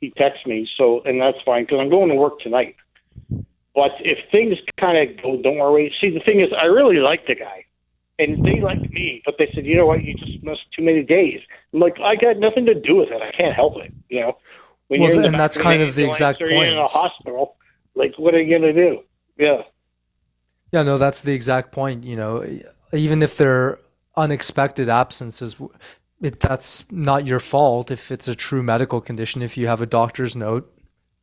he 0.02 0.12
texts 0.12 0.46
me, 0.46 0.68
so 0.78 1.02
and 1.06 1.22
that's 1.22 1.38
fine 1.46 1.64
because 1.64 1.80
I'm 1.80 1.90
going 1.90 2.10
to 2.10 2.16
work 2.16 2.40
tonight. 2.40 2.76
But 3.76 3.92
if 4.00 4.18
things 4.32 4.58
kind 4.78 4.98
of 4.98 5.22
go 5.22 5.42
don't 5.42 5.58
worry. 5.58 5.94
see 6.02 6.10
the 6.10 6.20
thing 6.20 6.42
is, 6.42 6.50
I 6.60 6.66
really 6.66 6.98
like 6.98 7.28
the 7.28 7.36
guy, 7.36 7.66
and 8.18 8.44
they 8.44 8.60
like 8.60 8.82
me. 8.92 9.22
But 9.26 9.36
they 9.38 9.50
said, 9.54 9.66
you 9.66 9.78
know 9.78 9.86
what, 9.86 10.04
you 10.04 10.16
just 10.16 10.44
missed 10.44 10.66
too 10.76 10.84
many 10.84 11.04
days. 11.04 11.42
I'm 11.74 11.80
like, 11.80 12.00
I 12.00 12.16
got 12.16 12.38
nothing 12.38 12.66
to 12.66 12.74
do 12.74 12.96
with 12.96 13.10
it. 13.10 13.22
I 13.22 13.32
can't 13.32 13.56
help 13.56 13.78
it. 13.78 13.94
You 14.10 14.22
know. 14.22 14.38
When 14.88 15.02
Well, 15.02 15.14
you're 15.14 15.26
and 15.26 15.36
that's 15.36 15.58
kind 15.58 15.82
of 15.82 15.96
the 15.96 16.08
exact 16.08 16.40
point. 16.40 16.52
you're 16.52 16.64
in 16.64 16.78
a 16.78 16.86
hospital. 16.86 17.58
Like, 17.94 18.18
what 18.18 18.34
are 18.34 18.42
you 18.42 18.58
gonna 18.58 18.74
do? 18.74 19.04
Yeah. 19.38 19.64
Yeah, 20.72 20.84
no, 20.84 20.98
that's 20.98 21.22
the 21.22 21.34
exact 21.34 21.72
point. 21.72 22.04
You 22.04 22.16
know, 22.16 22.60
even 22.94 23.22
if 23.22 23.38
they're 23.38 23.80
unexpected 24.18 24.90
absences, 24.90 25.56
it, 26.22 26.40
that's 26.40 26.90
not 26.92 27.26
your 27.26 27.40
fault. 27.40 27.92
If 27.92 28.12
it's 28.12 28.28
a 28.28 28.36
true 28.36 28.64
medical 28.64 29.00
condition, 29.00 29.42
if 29.42 29.56
you 29.56 29.68
have 29.68 29.82
a 29.82 29.86
doctor's 29.86 30.36
note, 30.36 30.74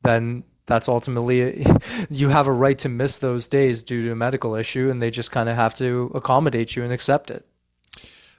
then 0.03 0.45
that's 0.67 0.89
ultimately 0.89 1.67
you 2.11 2.29
have 2.31 2.47
a 2.47 2.53
right 2.53 2.79
to 2.79 2.89
miss 2.89 3.19
those 3.19 3.49
days 3.49 3.83
due 3.83 4.05
to 4.05 4.13
a 4.13 4.17
medical 4.17 4.55
issue, 4.55 4.89
and 4.91 5.03
they 5.03 5.11
just 5.11 5.31
kind 5.31 5.49
of 5.49 5.57
have 5.57 5.75
to 5.75 6.11
accommodate 6.15 6.77
you 6.77 6.85
and 6.85 6.93
accept 6.93 7.31
it. 7.31 7.47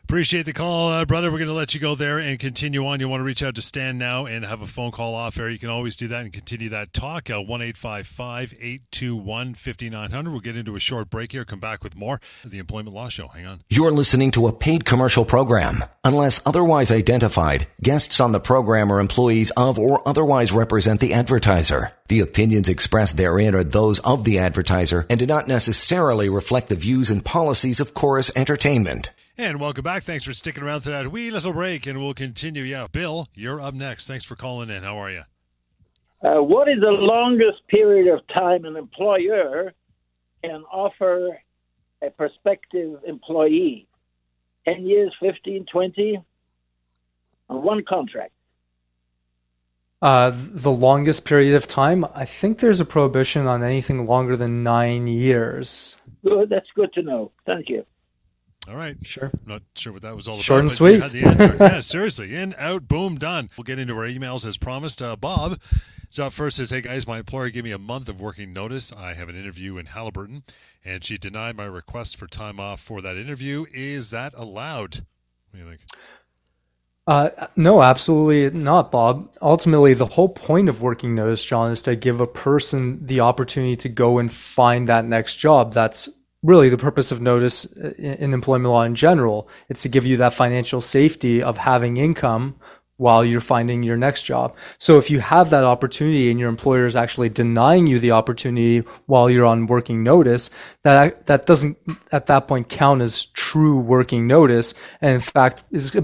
Appreciate 0.08 0.44
the 0.44 0.54
call, 0.54 0.90
uh, 0.90 1.04
brother. 1.04 1.32
We're 1.32 1.40
going 1.40 1.48
to 1.48 1.56
let 1.56 1.74
you 1.74 1.80
go 1.80 1.96
there 1.96 2.20
and 2.20 2.38
continue 2.38 2.86
on. 2.86 3.00
You 3.00 3.10
want 3.10 3.22
to 3.22 3.26
reach 3.26 3.42
out 3.42 3.56
to 3.56 3.62
Stan 3.64 3.98
now 3.98 4.28
and 4.28 4.46
have 4.46 4.62
a 4.62 4.68
phone 4.68 4.92
call 4.92 5.16
off 5.16 5.40
air. 5.40 5.50
You 5.50 5.58
can 5.58 5.72
always 5.72 5.96
do 5.96 6.08
that 6.10 6.22
and 6.22 6.32
continue 6.32 6.70
that 6.70 6.94
talk. 6.94 7.32
Uh, 7.32 7.42
1 7.42 7.62
821 7.64 9.56
5900. 9.56 10.30
We'll 10.30 10.40
get 10.42 10.56
into 10.56 10.76
a 10.76 10.80
short 10.80 11.10
break 11.10 11.32
here, 11.32 11.44
come 11.44 11.60
back 11.60 11.84
with 11.84 11.98
more 11.98 12.20
of 12.44 12.52
the 12.52 12.60
Employment 12.60 12.96
Law 12.96 13.10
Show. 13.10 13.30
Hang 13.30 13.48
on. 13.48 13.62
You're 13.68 13.90
listening 13.90 14.30
to 14.32 14.46
a 14.46 14.54
paid 14.54 14.86
commercial 14.86 15.26
program. 15.26 15.84
Unless 16.04 16.40
otherwise 16.46 16.92
identified, 16.92 17.66
guests 17.82 18.20
on 18.20 18.32
the 18.32 18.40
program 18.40 18.92
are 18.92 19.00
employees 19.00 19.50
of 19.58 19.80
or 19.80 20.08
otherwise 20.08 20.52
represent 20.52 21.00
the 21.00 21.16
advertiser. 21.16 21.90
The 22.10 22.20
opinions 22.20 22.70
expressed 22.70 23.18
therein 23.18 23.56
are 23.56 23.64
those 23.64 23.98
of 24.02 24.24
the 24.24 24.38
advertiser 24.38 25.08
and 25.10 25.20
do 25.20 25.26
not 25.26 25.48
necessarily 25.48 26.30
reflect 26.30 26.70
the 26.70 26.76
views 26.76 27.10
and 27.10 27.26
policies 27.26 27.80
of 27.80 27.96
Chorus 27.96 28.30
Entertainment. 28.36 29.10
And 29.38 29.60
welcome 29.60 29.84
back. 29.84 30.04
Thanks 30.04 30.24
for 30.24 30.34
sticking 30.34 30.64
around 30.64 30.82
to 30.82 30.90
that 30.92 31.12
wee 31.12 31.30
little 31.30 31.52
break, 31.52 31.86
and 31.86 32.00
we'll 32.00 32.14
continue. 32.14 32.64
Yeah, 32.64 32.88
Bill, 32.90 33.28
you're 33.36 33.60
up 33.60 33.74
next. 33.74 34.08
Thanks 34.08 34.24
for 34.24 34.38
calling 34.38 34.70
in. 34.70 34.84
How 34.84 34.96
are 34.96 35.12
you? 35.12 35.24
Uh, 36.24 36.42
what 36.42 36.70
is 36.70 36.80
the 36.80 36.92
longest 36.92 37.68
period 37.68 38.14
of 38.14 38.26
time 38.28 38.64
an 38.64 38.78
employer 38.78 39.74
can 40.42 40.64
offer 40.72 41.38
a 42.02 42.10
prospective 42.12 43.02
employee? 43.06 43.88
10 44.66 44.86
years, 44.86 45.14
15, 45.20 45.66
20? 45.70 46.24
On 47.50 47.62
one 47.62 47.84
contract? 47.84 48.32
Uh, 50.02 50.32
the 50.34 50.72
longest 50.72 51.26
period 51.26 51.56
of 51.56 51.68
time, 51.68 52.06
I 52.16 52.24
think 52.24 52.60
there's 52.60 52.80
a 52.80 52.86
prohibition 52.86 53.48
on 53.48 53.64
anything 53.64 54.06
longer 54.06 54.38
than 54.38 54.64
nine 54.64 55.08
years. 55.08 55.98
Good. 56.24 56.50
That's 56.50 56.70
good 56.74 56.94
to 56.94 57.02
know. 57.02 57.32
Thank 57.46 57.68
you. 57.68 57.86
All 58.68 58.76
right. 58.76 58.98
Sure. 59.04 59.32
I'm 59.34 59.40
not 59.46 59.62
sure 59.76 59.94
what 59.94 60.02
that 60.02 60.16
was 60.16 60.28
all 60.28 60.36
about. 60.36 60.44
Short 60.44 60.62
and 60.62 60.72
sweet. 60.72 61.02
Had 61.02 61.12
the 61.12 61.24
answer. 61.24 61.58
yeah, 61.60 61.80
seriously. 61.82 62.36
In, 62.36 62.56
out, 62.58 62.88
boom, 62.88 63.18
done. 63.18 63.50
We'll 63.58 63.64
get 63.64 63.80
into 63.80 63.96
our 63.96 64.08
emails 64.08 64.46
as 64.46 64.58
promised. 64.58 65.02
Uh, 65.02 65.16
Bob 65.16 65.60
is 66.12 66.20
up 66.20 66.34
first. 66.34 66.58
Says, 66.58 66.72
"Hey 66.72 66.82
guys, 66.82 67.06
my 67.06 67.20
employer 67.20 67.50
gave 67.50 67.64
me 67.64 67.72
a 67.72 67.78
month 67.78 68.10
of 68.10 68.20
working 68.20 68.54
notice. 68.54 68.92
I 68.92 69.14
have 69.14 69.30
an 69.30 69.36
interview 69.36 69.78
in 69.78 69.88
Haliburton, 69.88 70.44
and 70.84 71.04
she 71.04 71.18
denied 71.18 71.56
my 71.56 71.66
request 71.66 72.18
for 72.18 72.28
time 72.28 72.60
off 72.60 72.80
for 72.82 73.02
that 73.02 73.18
interview. 73.18 73.66
Is 73.72 74.10
that 74.10 74.34
allowed? 74.36 75.06
What 75.52 75.54
do 75.54 75.60
you 75.60 75.70
think?" 75.70 75.82
Uh, 77.08 77.30
no, 77.56 77.84
absolutely 77.84 78.50
not, 78.60 78.92
Bob. 78.92 79.30
Ultimately, 79.40 79.94
the 79.94 80.08
whole 80.08 80.30
point 80.30 80.70
of 80.70 80.82
working 80.82 81.14
notice, 81.14 81.46
John, 81.46 81.72
is 81.72 81.84
to 81.84 81.96
give 81.96 82.20
a 82.20 82.26
person 82.26 83.06
the 83.06 83.20
opportunity 83.20 83.76
to 83.76 83.90
go 83.90 84.18
and 84.18 84.34
find 84.34 84.90
that 84.90 85.06
next 85.06 85.36
job. 85.36 85.74
That's 85.74 86.10
really 86.46 86.70
the 86.70 86.78
purpose 86.78 87.12
of 87.12 87.22
notice 87.22 87.66
in 87.66 88.34
employment 88.34 88.72
law 88.72 88.84
in 88.84 88.96
general. 88.96 89.50
It's 89.70 89.82
to 89.84 89.90
give 89.90 90.06
you 90.06 90.18
that 90.18 90.34
financial 90.34 90.82
safety 90.82 91.42
of 91.42 91.58
having 91.58 91.98
income 91.98 92.56
while 92.98 93.26
you're 93.26 93.42
finding 93.42 93.84
your 93.84 93.98
next 93.98 94.24
job. 94.24 94.56
So 94.78 94.98
if 94.98 95.10
you 95.10 95.20
have 95.20 95.50
that 95.50 95.66
opportunity 95.66 96.32
and 96.32 96.40
your 96.40 96.48
employer 96.48 96.86
is 96.86 96.96
actually 96.96 97.30
denying 97.30 97.88
you 97.88 98.00
the 98.00 98.12
opportunity 98.12 98.80
while 99.06 99.30
you're 99.30 99.46
on 99.46 99.68
working 99.68 100.02
notice, 100.02 100.50
that 100.84 101.26
that 101.26 101.46
doesn't 101.46 101.78
at 102.12 102.28
that 102.28 102.48
point 102.48 102.70
count 102.70 103.02
as 103.02 103.26
true 103.28 103.78
working 103.78 104.28
notice 104.28 104.74
and 105.02 105.14
in 105.14 105.20
fact 105.20 105.64
is 105.72 105.96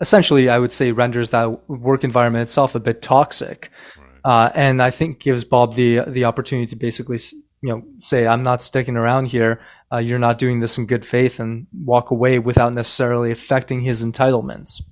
essentially 0.00 0.48
I 0.48 0.58
would 0.58 0.72
say 0.72 0.90
renders 0.90 1.30
that 1.30 1.68
work 1.68 2.02
environment 2.02 2.42
itself 2.42 2.74
a 2.74 2.80
bit 2.80 3.00
toxic. 3.02 3.70
Uh, 4.24 4.50
and 4.54 4.82
I 4.82 4.90
think 4.90 5.20
gives 5.20 5.44
Bob 5.44 5.76
the 5.76 6.00
the 6.06 6.24
opportunity 6.24 6.66
to 6.66 6.76
basically 6.76 7.18
you 7.62 7.68
know 7.68 7.82
say 8.00 8.26
I'm 8.26 8.42
not 8.42 8.62
sticking 8.62 8.96
around 8.96 9.26
here 9.26 9.60
uh, 9.92 9.98
you're 9.98 10.18
not 10.18 10.38
doing 10.38 10.60
this 10.60 10.78
in 10.78 10.86
good 10.86 11.04
faith 11.04 11.40
and 11.40 11.66
walk 11.84 12.10
away 12.10 12.38
without 12.38 12.72
necessarily 12.72 13.30
affecting 13.30 13.80
his 13.80 14.04
entitlements. 14.04 14.82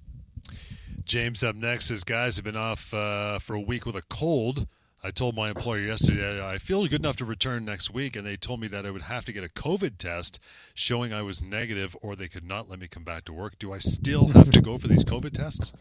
James 1.05 1.43
up 1.43 1.57
next. 1.57 1.89
His 1.89 2.05
guys 2.05 2.37
have 2.37 2.45
been 2.45 2.57
off 2.57 2.93
uh, 2.93 3.39
for 3.39 3.55
a 3.55 3.61
week 3.61 3.87
with 3.87 3.97
a 3.97 4.03
cold. 4.03 4.67
I 5.03 5.13
told 5.13 5.37
my 5.37 5.49
employer 5.49 5.79
yesterday 5.79 6.45
I 6.45 6.59
feel 6.59 6.85
good 6.87 7.01
enough 7.01 7.17
to 7.17 7.25
return 7.25 7.65
next 7.65 7.91
week, 7.91 8.17
and 8.17 8.27
they 8.27 8.37
told 8.37 8.61
me 8.61 8.67
that 8.69 8.85
I 8.85 8.91
would 8.91 9.03
have 9.03 9.25
to 9.27 9.33
get 9.33 9.45
a 9.45 9.49
COVID 9.49 9.97
test 9.97 10.41
showing 10.75 11.13
I 11.13 11.23
was 11.23 11.41
negative, 11.41 11.97
or 12.03 12.17
they 12.17 12.29
could 12.29 12.45
not 12.45 12.69
let 12.69 12.81
me 12.81 12.89
come 12.89 13.05
back 13.05 13.25
to 13.27 13.33
work. 13.33 13.59
Do 13.59 13.73
I 13.73 13.79
still 13.79 14.29
have 14.29 14.51
to 14.51 14.61
go 14.61 14.77
for 14.77 14.89
these 14.89 15.05
COVID 15.05 15.33
tests? 15.33 15.73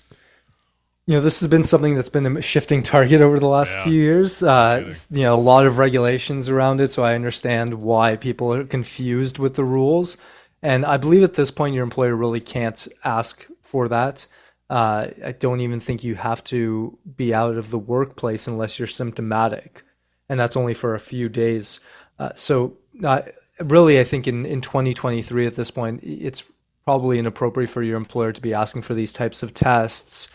You 1.07 1.15
know, 1.15 1.21
this 1.21 1.39
has 1.39 1.47
been 1.47 1.63
something 1.63 1.95
that's 1.95 2.09
been 2.09 2.37
a 2.37 2.41
shifting 2.41 2.83
target 2.83 3.21
over 3.21 3.39
the 3.39 3.47
last 3.47 3.77
Yeah. 3.77 3.83
few 3.85 3.93
years. 3.93 4.43
Uh, 4.43 4.93
you 5.09 5.23
know, 5.23 5.35
a 5.35 5.39
lot 5.39 5.65
of 5.65 5.77
regulations 5.77 6.49
around 6.49 6.81
it, 6.81 6.89
so 6.89 7.01
I 7.03 7.15
understand 7.15 7.75
why 7.75 8.17
people 8.17 8.53
are 8.53 8.65
confused 8.65 9.39
with 9.39 9.55
the 9.55 9.63
rules. 9.63 10.17
And 10.61 10.85
I 10.85 10.97
believe 10.97 11.23
at 11.23 11.35
this 11.35 11.49
point, 11.49 11.75
your 11.75 11.83
employer 11.83 12.13
really 12.15 12.41
can't 12.41 12.87
ask 13.05 13.45
for 13.61 13.87
that. 13.87 14.25
Uh, 14.69 15.07
I 15.25 15.31
don't 15.31 15.61
even 15.61 15.79
think 15.79 16.03
you 16.03 16.15
have 16.15 16.43
to 16.45 16.97
be 17.15 17.33
out 17.33 17.55
of 17.55 17.69
the 17.69 17.79
workplace 17.79 18.45
unless 18.45 18.77
you're 18.77 18.87
symptomatic, 18.87 19.83
and 20.27 20.37
that's 20.37 20.57
only 20.57 20.73
for 20.73 20.93
a 20.93 20.99
few 20.99 21.29
days. 21.29 21.79
Uh, 22.19 22.31
so, 22.35 22.73
uh, 23.01 23.21
really, 23.61 23.97
I 23.97 24.03
think 24.03 24.27
in, 24.27 24.45
in 24.45 24.59
2023 24.59 25.47
at 25.47 25.55
this 25.55 25.71
point, 25.71 26.01
it's 26.03 26.43
probably 26.83 27.17
inappropriate 27.17 27.69
for 27.69 27.81
your 27.81 27.95
employer 27.95 28.33
to 28.33 28.41
be 28.41 28.53
asking 28.53 28.81
for 28.81 28.93
these 28.93 29.13
types 29.13 29.41
of 29.41 29.53
tests 29.53 30.27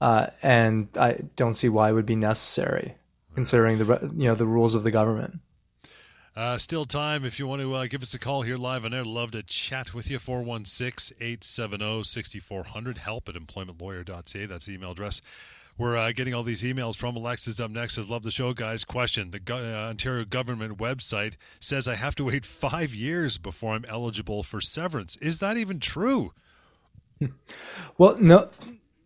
uh, 0.00 0.28
and 0.42 0.88
I 0.98 1.18
don't 1.36 1.54
see 1.54 1.68
why 1.68 1.90
it 1.90 1.92
would 1.92 2.06
be 2.06 2.16
necessary, 2.16 2.96
considering 3.34 3.78
the 3.78 4.10
you 4.16 4.28
know 4.28 4.34
the 4.34 4.46
rules 4.46 4.74
of 4.74 4.82
the 4.82 4.90
government. 4.90 5.40
Uh, 6.36 6.56
still 6.56 6.84
time 6.84 7.24
if 7.24 7.38
you 7.38 7.46
want 7.46 7.60
to 7.60 7.74
uh, 7.74 7.86
give 7.86 8.02
us 8.02 8.14
a 8.14 8.18
call 8.18 8.42
here 8.42 8.56
live 8.56 8.84
on 8.84 8.94
air. 8.94 9.04
Love 9.04 9.32
to 9.32 9.42
chat 9.42 9.92
with 9.92 10.08
you. 10.08 10.18
416 10.18 11.16
870 11.20 12.04
6400. 12.04 12.98
Help 12.98 13.28
at 13.28 13.34
employmentlawyer.ca. 13.34 14.46
That's 14.46 14.66
the 14.66 14.74
email 14.74 14.92
address. 14.92 15.20
We're 15.76 15.96
uh, 15.96 16.12
getting 16.12 16.32
all 16.34 16.42
these 16.42 16.62
emails 16.62 16.96
from 16.96 17.16
Alexis 17.16 17.58
up 17.58 17.70
next. 17.70 17.94
Says, 17.94 18.08
Love 18.08 18.22
the 18.22 18.30
show, 18.30 18.52
guys. 18.52 18.84
Question 18.84 19.30
The 19.32 19.40
go- 19.40 19.56
uh, 19.56 19.88
Ontario 19.88 20.24
government 20.24 20.78
website 20.78 21.34
says 21.58 21.88
I 21.88 21.96
have 21.96 22.14
to 22.16 22.24
wait 22.24 22.46
five 22.46 22.94
years 22.94 23.36
before 23.38 23.72
I'm 23.74 23.84
eligible 23.86 24.42
for 24.42 24.60
severance. 24.60 25.16
Is 25.16 25.40
that 25.40 25.56
even 25.56 25.80
true? 25.80 26.32
Well, 27.98 28.16
no. 28.18 28.48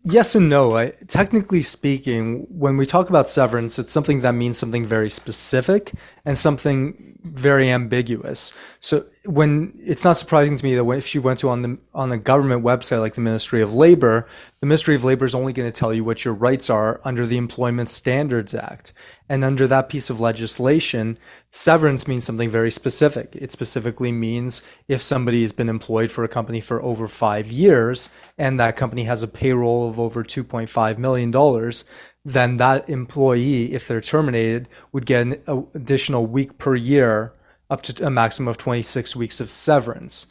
Yes 0.06 0.34
and 0.34 0.50
no. 0.50 0.76
I, 0.76 0.90
technically 1.08 1.62
speaking, 1.62 2.46
when 2.50 2.76
we 2.76 2.84
talk 2.84 3.08
about 3.08 3.26
severance, 3.26 3.78
it's 3.78 3.92
something 3.92 4.20
that 4.20 4.34
means 4.34 4.58
something 4.58 4.84
very 4.84 5.08
specific 5.08 5.92
and 6.26 6.36
something 6.36 7.18
very 7.24 7.70
ambiguous. 7.70 8.52
So 8.80 9.06
when 9.26 9.72
it's 9.82 10.04
not 10.04 10.18
surprising 10.18 10.56
to 10.56 10.64
me 10.64 10.74
that 10.74 10.86
if 10.90 11.14
you 11.14 11.22
went 11.22 11.38
to 11.38 11.48
on 11.48 11.62
the 11.62 11.78
on 11.94 12.10
the 12.10 12.18
government 12.18 12.62
website 12.62 13.00
like 13.00 13.14
the 13.14 13.22
Ministry 13.22 13.62
of 13.62 13.72
Labor, 13.72 14.26
the 14.60 14.66
Ministry 14.66 14.94
of 14.94 15.04
Labor 15.04 15.24
is 15.24 15.34
only 15.34 15.54
going 15.54 15.70
to 15.70 15.78
tell 15.78 15.94
you 15.94 16.04
what 16.04 16.24
your 16.24 16.34
rights 16.34 16.68
are 16.68 17.00
under 17.04 17.26
the 17.26 17.38
Employment 17.38 17.88
Standards 17.88 18.54
Act, 18.54 18.92
and 19.28 19.42
under 19.42 19.66
that 19.66 19.88
piece 19.88 20.10
of 20.10 20.20
legislation, 20.20 21.18
severance 21.50 22.06
means 22.06 22.24
something 22.24 22.50
very 22.50 22.70
specific. 22.70 23.34
It 23.34 23.50
specifically 23.50 24.12
means 24.12 24.60
if 24.88 25.00
somebody 25.00 25.40
has 25.40 25.52
been 25.52 25.70
employed 25.70 26.10
for 26.10 26.22
a 26.24 26.28
company 26.28 26.60
for 26.60 26.82
over 26.82 27.08
five 27.08 27.50
years 27.50 28.10
and 28.36 28.60
that 28.60 28.76
company 28.76 29.04
has 29.04 29.22
a 29.22 29.28
payroll 29.28 29.88
of 29.88 29.98
over 29.98 30.22
two 30.22 30.44
point 30.44 30.68
five 30.68 30.98
million 30.98 31.30
dollars 31.30 31.84
then 32.26 32.56
that 32.56 32.88
employee, 32.88 33.74
if 33.74 33.86
they're 33.86 34.00
terminated, 34.00 34.66
would 34.92 35.04
get 35.04 35.20
an 35.26 35.66
additional 35.74 36.24
week 36.24 36.56
per 36.56 36.74
year 36.74 37.34
up 37.74 37.82
to 37.82 38.06
a 38.06 38.10
maximum 38.10 38.48
of 38.48 38.56
26 38.56 39.14
weeks 39.14 39.40
of 39.40 39.50
severance. 39.50 40.26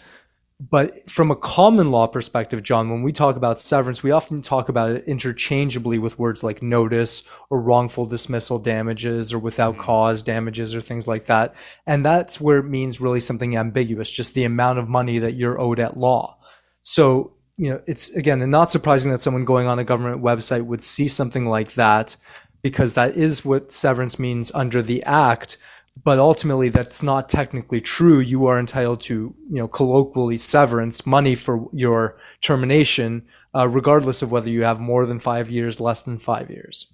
But 0.59 1.09
from 1.09 1.29
a 1.29 1.35
common 1.35 1.89
law 1.89 2.07
perspective, 2.07 2.63
John, 2.63 2.89
when 2.89 3.03
we 3.03 3.11
talk 3.11 3.35
about 3.35 3.59
severance, 3.59 4.01
we 4.01 4.11
often 4.11 4.41
talk 4.41 4.69
about 4.69 4.91
it 4.91 5.03
interchangeably 5.05 5.99
with 5.99 6.17
words 6.17 6.41
like 6.41 6.61
notice 6.61 7.21
or 7.49 7.61
wrongful 7.61 8.05
dismissal 8.05 8.59
damages 8.59 9.33
or 9.33 9.39
without 9.39 9.73
mm-hmm. 9.73 9.83
cause 9.83 10.23
damages 10.23 10.73
or 10.73 10.79
things 10.79 11.07
like 11.07 11.25
that. 11.25 11.53
And 11.85 12.05
that's 12.05 12.39
where 12.39 12.59
it 12.59 12.69
means 12.69 13.01
really 13.01 13.19
something 13.19 13.57
ambiguous, 13.57 14.09
just 14.09 14.35
the 14.35 14.45
amount 14.45 14.79
of 14.79 14.87
money 14.87 15.19
that 15.19 15.33
you're 15.33 15.59
owed 15.59 15.79
at 15.79 15.97
law. 15.97 16.37
So 16.81 17.33
you 17.57 17.69
know, 17.69 17.81
it's 17.85 18.09
again 18.11 18.49
not 18.49 18.71
surprising 18.71 19.11
that 19.11 19.21
someone 19.21 19.45
going 19.45 19.67
on 19.67 19.79
a 19.79 19.83
government 19.83 20.23
website 20.23 20.65
would 20.65 20.81
see 20.81 21.07
something 21.07 21.45
like 21.45 21.73
that 21.73 22.15
because 22.61 22.93
that 22.93 23.15
is 23.15 23.45
what 23.45 23.71
severance 23.71 24.17
means 24.17 24.51
under 24.55 24.81
the 24.81 25.03
act. 25.03 25.57
But 26.01 26.17
ultimately, 26.17 26.69
that's 26.69 27.03
not 27.03 27.29
technically 27.29 27.79
true. 27.79 28.19
You 28.19 28.47
are 28.47 28.59
entitled 28.59 29.01
to, 29.01 29.13
you 29.13 29.57
know, 29.57 29.67
colloquially 29.67 30.37
severance 30.37 31.05
money 31.05 31.35
for 31.35 31.69
your 31.71 32.17
termination, 32.41 33.25
uh, 33.53 33.67
regardless 33.67 34.21
of 34.21 34.31
whether 34.31 34.49
you 34.49 34.63
have 34.63 34.79
more 34.79 35.05
than 35.05 35.19
five 35.19 35.51
years, 35.51 35.79
less 35.79 36.01
than 36.01 36.17
five 36.17 36.49
years. 36.49 36.87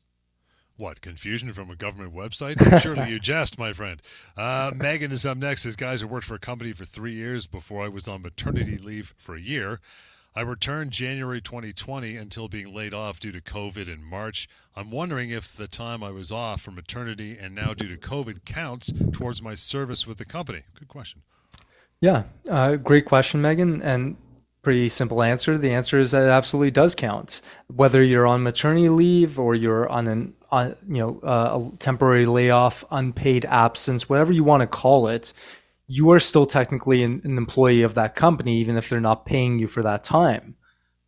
What, 0.80 1.02
confusion 1.02 1.52
from 1.52 1.70
a 1.70 1.76
government 1.76 2.14
website? 2.16 2.82
Surely 2.82 3.10
you 3.10 3.20
jest, 3.22 3.58
my 3.58 3.74
friend. 3.74 4.02
Uh, 4.38 4.72
Megan 4.74 5.12
is 5.12 5.26
up 5.26 5.38
next. 5.38 5.64
Says, 5.64 5.76
guys, 5.76 6.02
I 6.02 6.06
worked 6.06 6.26
for 6.26 6.36
a 6.36 6.40
company 6.40 6.72
for 6.72 6.86
three 6.86 7.14
years 7.14 7.48
before 7.48 7.84
I 7.84 7.90
was 7.90 8.08
on 8.08 8.22
maternity 8.22 8.78
leave 8.78 9.14
for 9.18 9.36
a 9.36 9.42
year. 9.42 9.82
I 10.36 10.42
returned 10.42 10.92
January 10.92 11.42
2020 11.42 12.16
until 12.16 12.48
being 12.48 12.74
laid 12.74 12.94
off 12.94 13.20
due 13.20 13.32
to 13.32 13.42
COVID 13.42 13.88
in 13.88 14.04
March. 14.04 14.48
I'm 14.76 14.92
wondering 14.92 15.32
if 15.32 15.56
the 15.56 15.68
time 15.68 16.04
I 16.04 16.12
was 16.12 16.32
off 16.32 16.62
for 16.62 16.72
maternity 16.72 17.38
and 17.40 17.56
now 17.56 17.74
due 17.74 17.88
to 17.88 17.98
COVID 17.98 18.46
counts 18.46 18.92
towards 19.12 19.42
my 19.42 19.56
service 19.56 20.06
with 20.06 20.18
the 20.18 20.26
company. 20.26 20.64
Good 20.78 20.88
question. 20.88 21.24
Yeah, 22.00 22.24
uh, 22.50 22.76
great 22.78 23.06
question, 23.06 23.42
Megan. 23.42 23.82
And 23.82 24.18
pretty 24.62 24.90
simple 24.90 25.24
answer. 25.24 25.58
The 25.58 25.74
answer 25.74 26.00
is 26.00 26.12
that 26.12 26.24
it 26.24 26.30
absolutely 26.30 26.72
does 26.72 26.96
count. 26.96 27.42
Whether 27.68 28.04
you're 28.04 28.28
on 28.28 28.44
maternity 28.44 28.90
leave 28.90 29.40
or 29.40 29.56
you're 29.56 29.90
on 29.90 30.08
an 30.08 30.34
on, 30.52 30.76
you 30.88 30.98
know 30.98 31.20
uh, 31.24 31.70
a 31.74 31.78
temporary 31.78 32.26
layoff, 32.26 32.84
unpaid 32.92 33.46
absence, 33.46 34.10
whatever 34.10 34.34
you 34.34 34.44
want 34.44 34.62
to 34.62 34.68
call 34.68 35.08
it, 35.08 35.34
you 35.90 36.12
are 36.12 36.20
still 36.20 36.46
technically 36.46 37.02
an, 37.02 37.20
an 37.24 37.38
employee 37.38 37.82
of 37.82 37.96
that 37.96 38.14
company, 38.14 38.60
even 38.60 38.78
if 38.78 38.88
they're 38.88 39.02
not 39.02 39.26
paying 39.26 39.58
you 39.58 39.68
for 39.68 39.82
that 39.82 40.04
time. 40.04 40.56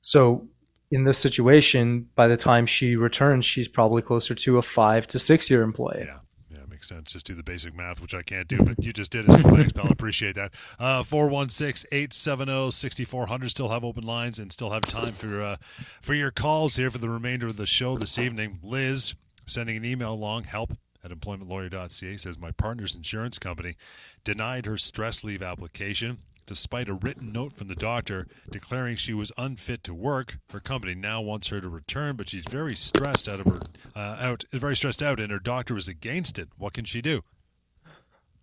So 0.01 0.47
in 0.89 1.03
this 1.03 1.19
situation, 1.19 2.09
by 2.15 2.27
the 2.27 2.35
time 2.35 2.65
she 2.65 2.95
returns, 2.95 3.45
she's 3.45 3.67
probably 3.67 4.01
closer 4.01 4.33
to 4.33 4.57
a 4.57 4.61
five 4.63 5.05
to 5.07 5.19
six 5.19 5.49
year 5.51 5.61
employee. 5.61 6.05
Yeah. 6.07 6.17
Yeah, 6.49 6.65
makes 6.67 6.89
sense. 6.89 7.13
Just 7.13 7.27
do 7.27 7.35
the 7.35 7.43
basic 7.43 7.75
math, 7.75 8.01
which 8.01 8.15
I 8.15 8.23
can't 8.23 8.47
do, 8.47 8.57
but 8.57 8.83
you 8.83 8.91
just 8.91 9.11
did 9.11 9.29
it. 9.29 9.33
So 9.33 9.49
thanks, 9.51 9.71
pal. 9.71 9.87
Appreciate 9.87 10.35
that. 10.35 10.53
Uh, 10.79 11.03
416 11.03 11.87
870 11.91 12.71
6400. 12.71 13.49
Still 13.51 13.69
have 13.69 13.83
open 13.83 14.03
lines 14.03 14.39
and 14.39 14.51
still 14.51 14.71
have 14.71 14.81
time 14.81 15.13
for, 15.13 15.41
uh, 15.41 15.55
for 16.01 16.15
your 16.15 16.31
calls 16.31 16.75
here 16.75 16.89
for 16.89 16.97
the 16.97 17.09
remainder 17.09 17.47
of 17.47 17.55
the 17.55 17.67
show 17.67 17.97
this 17.97 18.17
evening. 18.17 18.59
Liz 18.63 19.13
sending 19.45 19.77
an 19.77 19.85
email 19.85 20.13
along, 20.13 20.45
help 20.45 20.73
at 21.03 21.11
employmentlawyer.ca 21.11 22.17
says 22.17 22.39
my 22.39 22.51
partner's 22.51 22.95
insurance 22.95 23.39
company 23.39 23.75
denied 24.23 24.65
her 24.65 24.77
stress 24.77 25.23
leave 25.23 25.41
application 25.41 26.19
despite 26.45 26.89
a 26.89 26.93
written 26.93 27.31
note 27.31 27.55
from 27.55 27.67
the 27.67 27.75
doctor 27.75 28.27
declaring 28.49 28.95
she 28.95 29.13
was 29.13 29.31
unfit 29.37 29.83
to 29.85 29.93
work. 29.93 30.37
Her 30.51 30.59
company 30.59 30.95
now 30.95 31.21
wants 31.21 31.47
her 31.47 31.61
to 31.61 31.69
return, 31.69 32.15
but 32.15 32.29
she's 32.29 32.45
very 32.49 32.75
stressed 32.75 33.29
out 33.29 33.39
of 33.39 33.45
her 33.45 33.59
uh, 33.95 34.17
out 34.19 34.43
very 34.51 34.75
stressed 34.75 35.01
out, 35.01 35.19
and 35.19 35.31
her 35.31 35.39
doctor 35.39 35.77
is 35.77 35.87
against 35.87 36.37
it. 36.37 36.49
What 36.57 36.73
can 36.73 36.85
she 36.85 37.01
do? 37.01 37.23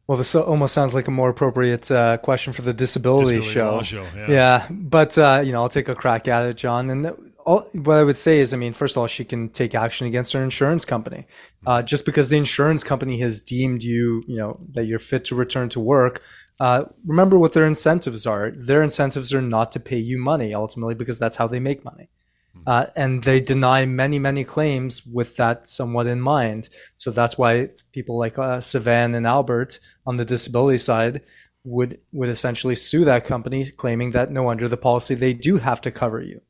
Well, 0.09 0.17
this 0.17 0.35
almost 0.35 0.73
sounds 0.73 0.95
like 0.95 1.07
a 1.07 1.11
more 1.11 1.29
appropriate 1.29 1.91
uh, 1.91 2.17
question 2.17 2.55
for 2.55 2.63
the 2.63 2.73
disability, 2.73 3.41
disability 3.41 3.85
show. 3.87 4.05
show. 4.05 4.17
yeah. 4.17 4.31
yeah, 4.31 4.67
but 4.71 5.19
uh, 5.19 5.43
you 5.45 5.53
know, 5.53 5.61
I'll 5.61 5.69
take 5.69 5.91
a 5.91 5.95
crack 5.95 6.27
at 6.27 6.47
it, 6.47 6.57
John. 6.57 6.89
And 6.89 7.13
all, 7.45 7.69
what 7.75 7.99
I 7.99 8.05
would 8.05 8.17
say 8.17 8.41
is, 8.41 8.55
I 8.55 8.57
mean, 8.57 8.73
first 8.73 8.97
of 8.97 9.03
all, 9.03 9.07
she 9.07 9.23
can 9.23 9.51
take 9.51 9.75
action 9.75 10.07
against 10.07 10.33
her 10.33 10.43
insurance 10.43 10.87
company. 10.87 11.27
Uh, 11.67 11.83
just 11.83 12.07
because 12.07 12.31
the 12.31 12.39
insurance 12.39 12.83
company 12.83 13.21
has 13.21 13.39
deemed 13.39 13.85
you, 13.85 14.25
you 14.27 14.39
know, 14.39 14.59
that 14.73 14.87
you're 14.87 14.99
fit 14.99 15.27
to 15.27 15.35
return 15.35 15.69
to 15.69 15.81
work, 15.81 16.23
uh, 16.59 16.85
remember 17.05 17.39
what 17.39 17.53
their 17.53 17.67
incentives 17.67 18.27
are. 18.27 18.51
Their 18.51 18.83
incentives 18.83 19.35
are 19.35 19.43
not 19.43 19.73
to 19.73 19.81
pay 19.81 19.99
you 19.99 20.19
money 20.19 20.55
ultimately 20.55 20.95
because 20.95 21.19
that's 21.19 21.37
how 21.37 21.47
they 21.47 21.61
make 21.61 21.85
money. 21.85 22.09
Uh, 22.69 22.85
and 22.95 23.23
they 23.25 23.41
deny 23.41 23.87
many, 23.87 24.19
many 24.19 24.45
claims 24.45 25.07
with 25.07 25.37
that 25.37 25.67
somewhat 25.67 26.07
in 26.07 26.21
mind. 26.21 26.69
So 26.99 27.11
that's 27.11 27.39
why 27.39 27.71
people 27.93 28.19
like 28.19 28.39
uh, 28.39 28.61
Savan 28.61 29.15
and 29.15 29.27
Albert 29.27 29.81
on 30.07 30.19
the 30.19 30.25
disability 30.27 30.77
side 30.77 31.23
would 31.65 31.99
would 32.13 32.29
essentially 32.29 32.75
sue 32.75 33.07
that 33.07 33.25
company, 33.25 33.71
claiming 33.71 34.11
that 34.11 34.31
no, 34.31 34.51
under 34.51 34.69
the 34.69 34.77
policy 34.77 35.15
they 35.15 35.33
do 35.33 35.57
have 35.57 35.81
to 35.81 35.91
cover 35.91 36.21
you. 36.21 36.43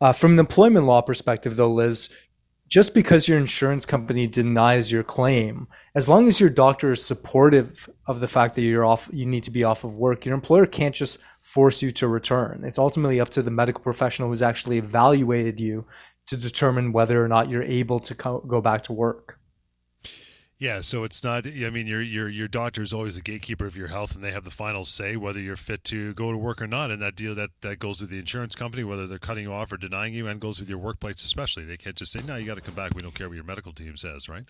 Uh, 0.00 0.14
from 0.14 0.32
an 0.32 0.38
employment 0.38 0.86
law 0.86 1.02
perspective, 1.02 1.56
though, 1.56 1.70
Liz, 1.70 2.08
just 2.70 2.94
because 2.94 3.26
your 3.26 3.36
insurance 3.36 3.84
company 3.84 4.28
denies 4.28 4.92
your 4.92 5.02
claim, 5.02 5.66
as 5.96 6.08
long 6.08 6.28
as 6.28 6.38
your 6.38 6.48
doctor 6.48 6.92
is 6.92 7.04
supportive 7.04 7.90
of 8.06 8.20
the 8.20 8.28
fact 8.28 8.54
that 8.54 8.62
you're 8.62 8.84
off, 8.84 9.10
you 9.12 9.26
need 9.26 9.42
to 9.42 9.50
be 9.50 9.64
off 9.64 9.82
of 9.82 9.96
work, 9.96 10.24
your 10.24 10.36
employer 10.36 10.66
can't 10.66 10.94
just 10.94 11.18
force 11.40 11.82
you 11.82 11.90
to 11.90 12.06
return. 12.06 12.62
It's 12.64 12.78
ultimately 12.78 13.20
up 13.20 13.30
to 13.30 13.42
the 13.42 13.50
medical 13.50 13.82
professional 13.82 14.28
who's 14.28 14.40
actually 14.40 14.78
evaluated 14.78 15.58
you 15.58 15.84
to 16.28 16.36
determine 16.36 16.92
whether 16.92 17.22
or 17.22 17.26
not 17.26 17.50
you're 17.50 17.64
able 17.64 17.98
to 17.98 18.14
co- 18.14 18.38
go 18.46 18.60
back 18.60 18.84
to 18.84 18.92
work. 18.92 19.39
Yeah, 20.60 20.82
so 20.82 21.04
it's 21.04 21.24
not. 21.24 21.46
I 21.46 21.70
mean, 21.70 21.86
your 21.86 22.02
your 22.02 22.28
your 22.28 22.46
doctor 22.46 22.82
is 22.82 22.92
always 22.92 23.14
the 23.14 23.22
gatekeeper 23.22 23.64
of 23.64 23.78
your 23.78 23.88
health, 23.88 24.14
and 24.14 24.22
they 24.22 24.30
have 24.30 24.44
the 24.44 24.50
final 24.50 24.84
say 24.84 25.16
whether 25.16 25.40
you're 25.40 25.56
fit 25.56 25.84
to 25.84 26.12
go 26.12 26.30
to 26.30 26.36
work 26.36 26.60
or 26.60 26.66
not. 26.66 26.90
And 26.90 27.00
that 27.00 27.16
deal 27.16 27.34
that 27.34 27.48
that 27.62 27.78
goes 27.78 28.02
with 28.02 28.10
the 28.10 28.18
insurance 28.18 28.54
company, 28.54 28.84
whether 28.84 29.06
they're 29.06 29.18
cutting 29.18 29.44
you 29.44 29.54
off 29.54 29.72
or 29.72 29.78
denying 29.78 30.12
you, 30.12 30.26
and 30.26 30.38
goes 30.38 30.60
with 30.60 30.68
your 30.68 30.76
workplace 30.76 31.24
especially. 31.24 31.64
They 31.64 31.78
can't 31.78 31.96
just 31.96 32.12
say, 32.12 32.20
"No, 32.26 32.36
you 32.36 32.44
got 32.44 32.56
to 32.56 32.60
come 32.60 32.74
back. 32.74 32.92
We 32.94 33.00
don't 33.00 33.14
care 33.14 33.26
what 33.26 33.36
your 33.36 33.44
medical 33.44 33.72
team 33.72 33.96
says," 33.96 34.28
right? 34.28 34.44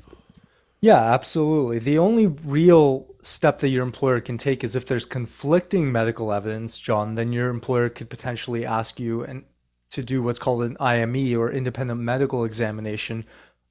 Yeah, 0.80 1.00
absolutely. 1.00 1.78
The 1.78 1.98
only 1.98 2.26
real 2.26 3.06
step 3.22 3.58
that 3.58 3.68
your 3.68 3.84
employer 3.84 4.20
can 4.20 4.36
take 4.36 4.64
is 4.64 4.74
if 4.74 4.86
there's 4.86 5.04
conflicting 5.04 5.92
medical 5.92 6.32
evidence, 6.32 6.80
John, 6.80 7.14
then 7.14 7.32
your 7.32 7.50
employer 7.50 7.88
could 7.88 8.10
potentially 8.10 8.66
ask 8.66 8.98
you 8.98 9.22
and 9.22 9.44
to 9.90 10.02
do 10.02 10.22
what's 10.22 10.38
called 10.38 10.62
an 10.62 10.76
IME 10.80 11.38
or 11.38 11.50
independent 11.50 12.00
medical 12.00 12.44
examination, 12.44 13.26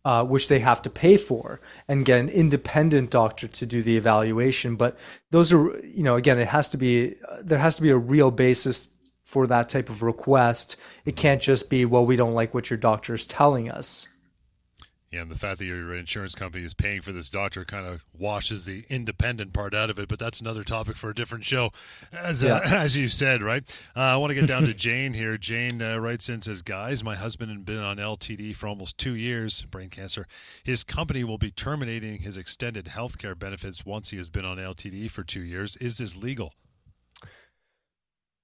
uh, 0.05 0.23
which 0.23 0.47
they 0.47 0.59
have 0.59 0.81
to 0.81 0.89
pay 0.89 1.17
for 1.17 1.61
and 1.87 2.05
get 2.05 2.19
an 2.19 2.29
independent 2.29 3.09
doctor 3.11 3.47
to 3.47 3.65
do 3.65 3.81
the 3.83 3.97
evaluation. 3.97 4.75
But 4.75 4.97
those 5.31 5.53
are, 5.53 5.79
you 5.85 6.03
know, 6.03 6.15
again, 6.15 6.39
it 6.39 6.47
has 6.47 6.69
to 6.69 6.77
be, 6.77 7.15
there 7.41 7.59
has 7.59 7.75
to 7.77 7.81
be 7.81 7.89
a 7.89 7.97
real 7.97 8.31
basis 8.31 8.89
for 9.23 9.45
that 9.47 9.69
type 9.69 9.89
of 9.89 10.01
request. 10.01 10.75
It 11.05 11.15
can't 11.15 11.41
just 11.41 11.69
be, 11.69 11.85
well, 11.85 12.05
we 12.05 12.15
don't 12.15 12.33
like 12.33 12.53
what 12.53 12.69
your 12.69 12.77
doctor 12.77 13.13
is 13.13 13.25
telling 13.25 13.69
us. 13.69 14.07
Yeah, 15.11 15.21
and 15.21 15.31
the 15.31 15.37
fact 15.37 15.57
that 15.57 15.65
your 15.65 15.95
insurance 15.95 16.35
company 16.35 16.63
is 16.63 16.75
paying 16.75 17.01
for 17.01 17.11
this 17.11 17.31
doctor 17.31 17.65
kind 17.65 17.87
of 17.87 18.05
washes 18.13 18.65
the 18.65 18.85
independent 18.89 19.53
part 19.53 19.73
out 19.73 19.89
of 19.89 19.97
it. 19.97 20.07
But 20.07 20.19
that's 20.19 20.39
another 20.39 20.63
topic 20.63 20.97
for 20.97 21.09
a 21.09 21.15
different 21.15 21.43
show, 21.45 21.71
as 22.13 22.43
uh, 22.43 22.61
as 22.65 22.95
you 22.95 23.09
said, 23.09 23.41
right? 23.41 23.63
Uh, 23.95 24.01
I 24.01 24.17
want 24.17 24.29
to 24.29 24.35
get 24.35 24.47
down 24.47 24.63
to 24.63 24.73
Jane 24.75 25.13
here. 25.13 25.35
Jane 25.35 25.81
uh, 25.81 25.97
writes 25.97 26.29
in 26.29 26.41
says, 26.41 26.61
"Guys, 26.61 27.03
my 27.03 27.15
husband 27.15 27.49
had 27.49 27.65
been 27.65 27.79
on 27.79 27.97
LTD 27.97 28.55
for 28.55 28.67
almost 28.67 28.99
two 28.99 29.15
years, 29.15 29.63
brain 29.63 29.89
cancer. 29.89 30.27
His 30.63 30.83
company 30.83 31.23
will 31.23 31.39
be 31.39 31.49
terminating 31.49 32.19
his 32.19 32.37
extended 32.37 32.89
health 32.89 33.17
care 33.17 33.33
benefits 33.33 33.83
once 33.83 34.11
he 34.11 34.17
has 34.17 34.29
been 34.29 34.45
on 34.45 34.57
LTD 34.57 35.09
for 35.09 35.23
two 35.23 35.41
years. 35.41 35.75
Is 35.77 35.97
this 35.97 36.15
legal?" 36.15 36.53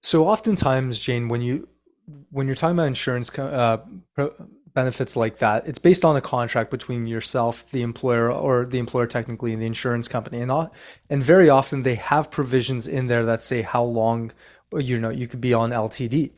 So 0.01 0.27
oftentimes, 0.27 1.03
Jane, 1.03 1.29
when 1.29 1.41
you 1.41 1.67
when 2.31 2.47
you're 2.47 2.55
talking 2.55 2.75
about 2.75 2.87
insurance 2.87 3.29
uh, 3.37 3.77
benefits 4.75 5.15
like 5.15 5.39
that, 5.39 5.67
it's 5.67 5.79
based 5.79 6.05
on 6.05 6.15
a 6.15 6.21
contract 6.21 6.69
between 6.69 7.07
yourself, 7.07 7.67
the 7.71 7.81
employer, 7.81 8.31
or 8.31 8.65
the 8.65 8.77
employer 8.77 9.07
technically, 9.07 9.53
and 9.53 9.61
the 9.61 9.65
insurance 9.65 10.07
company. 10.07 10.39
And 10.39 10.51
and 11.09 11.23
very 11.23 11.49
often 11.49 11.81
they 11.81 11.95
have 11.95 12.29
provisions 12.29 12.87
in 12.87 13.07
there 13.07 13.25
that 13.25 13.41
say 13.41 13.63
how 13.63 13.83
long 13.83 14.31
you 14.71 14.99
know 14.99 15.09
you 15.09 15.27
could 15.27 15.41
be 15.41 15.53
on 15.53 15.71
LTD. 15.71 16.31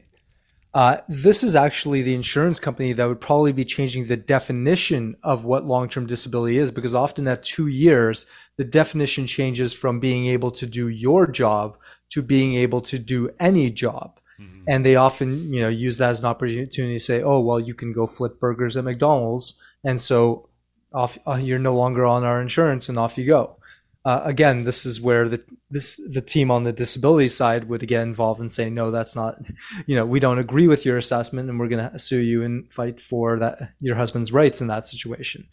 Uh, 0.74 0.98
this 1.08 1.44
is 1.44 1.56
actually 1.56 2.04
the 2.04 2.14
insurance 2.14 2.60
company 2.60 2.94
that 2.94 3.08
would 3.08 3.20
probably 3.20 3.52
be 3.52 3.66
changing 3.66 4.06
the 4.06 4.18
definition 4.18 5.16
of 5.24 5.44
what 5.44 5.66
long-term 5.66 6.06
disability 6.06 6.58
is, 6.58 6.70
because 6.70 6.94
often 6.94 7.28
at 7.28 7.42
two 7.44 7.68
years, 7.68 8.28
the 8.58 8.64
definition 8.64 9.26
changes 9.26 9.74
from 9.74 10.00
being 10.00 10.28
able 10.28 10.52
to 10.52 10.68
do 10.68 10.88
your 10.88 11.26
job 11.26 11.78
to 12.10 12.22
being 12.22 12.54
able 12.54 12.82
to 12.82 13.00
do 13.00 13.30
any 13.40 13.72
job. 13.72 14.20
Mm-hmm. 14.40 14.64
And 14.68 14.86
they 14.86 14.96
often, 14.96 15.52
you 15.54 15.62
know, 15.62 15.70
use 15.70 15.98
that 15.98 16.12
as 16.12 16.20
an 16.20 16.28
opportunity 16.28 16.70
to 16.70 17.00
say, 17.00 17.22
"Oh, 17.22 17.40
well, 17.40 17.60
you 17.60 17.74
can 17.74 17.92
go 17.92 18.06
flip 18.06 18.40
burgers 18.40 18.78
at 18.78 18.84
McDonald's," 18.84 19.54
and 19.84 20.00
so 20.00 20.50
off 20.94 21.18
uh, 21.28 21.36
you're 21.36 21.60
no 21.60 21.76
longer 21.76 22.06
on 22.06 22.24
our 22.24 22.42
insurance, 22.42 22.88
and 22.90 22.98
off 22.98 23.18
you 23.18 23.26
go. 23.26 23.58
Uh, 24.06 24.22
again, 24.24 24.64
this 24.64 24.86
is 24.86 25.02
where 25.02 25.28
the 25.28 25.42
this 25.70 26.00
the 26.08 26.22
team 26.22 26.50
on 26.50 26.64
the 26.64 26.72
disability 26.72 27.28
side 27.28 27.68
would 27.68 27.86
get 27.88 28.04
involved 28.04 28.40
and 28.40 28.52
say, 28.52 28.70
"No, 28.70 28.92
that's 28.92 29.16
not. 29.16 29.40
You 29.86 29.96
know, 29.96 30.06
we 30.06 30.20
don't 30.20 30.40
agree 30.40 30.68
with 30.68 30.86
your 30.86 30.98
assessment, 30.98 31.50
and 31.50 31.60
we're 31.60 31.68
going 31.68 31.92
to 31.92 32.00
sue 32.00 32.20
you 32.20 32.44
and 32.44 32.72
fight 32.72 33.02
for 33.02 33.40
that 33.40 33.72
your 33.82 33.96
husband's 33.96 34.32
rights 34.32 34.62
in 34.62 34.68
that 34.68 34.86
situation." 34.88 35.48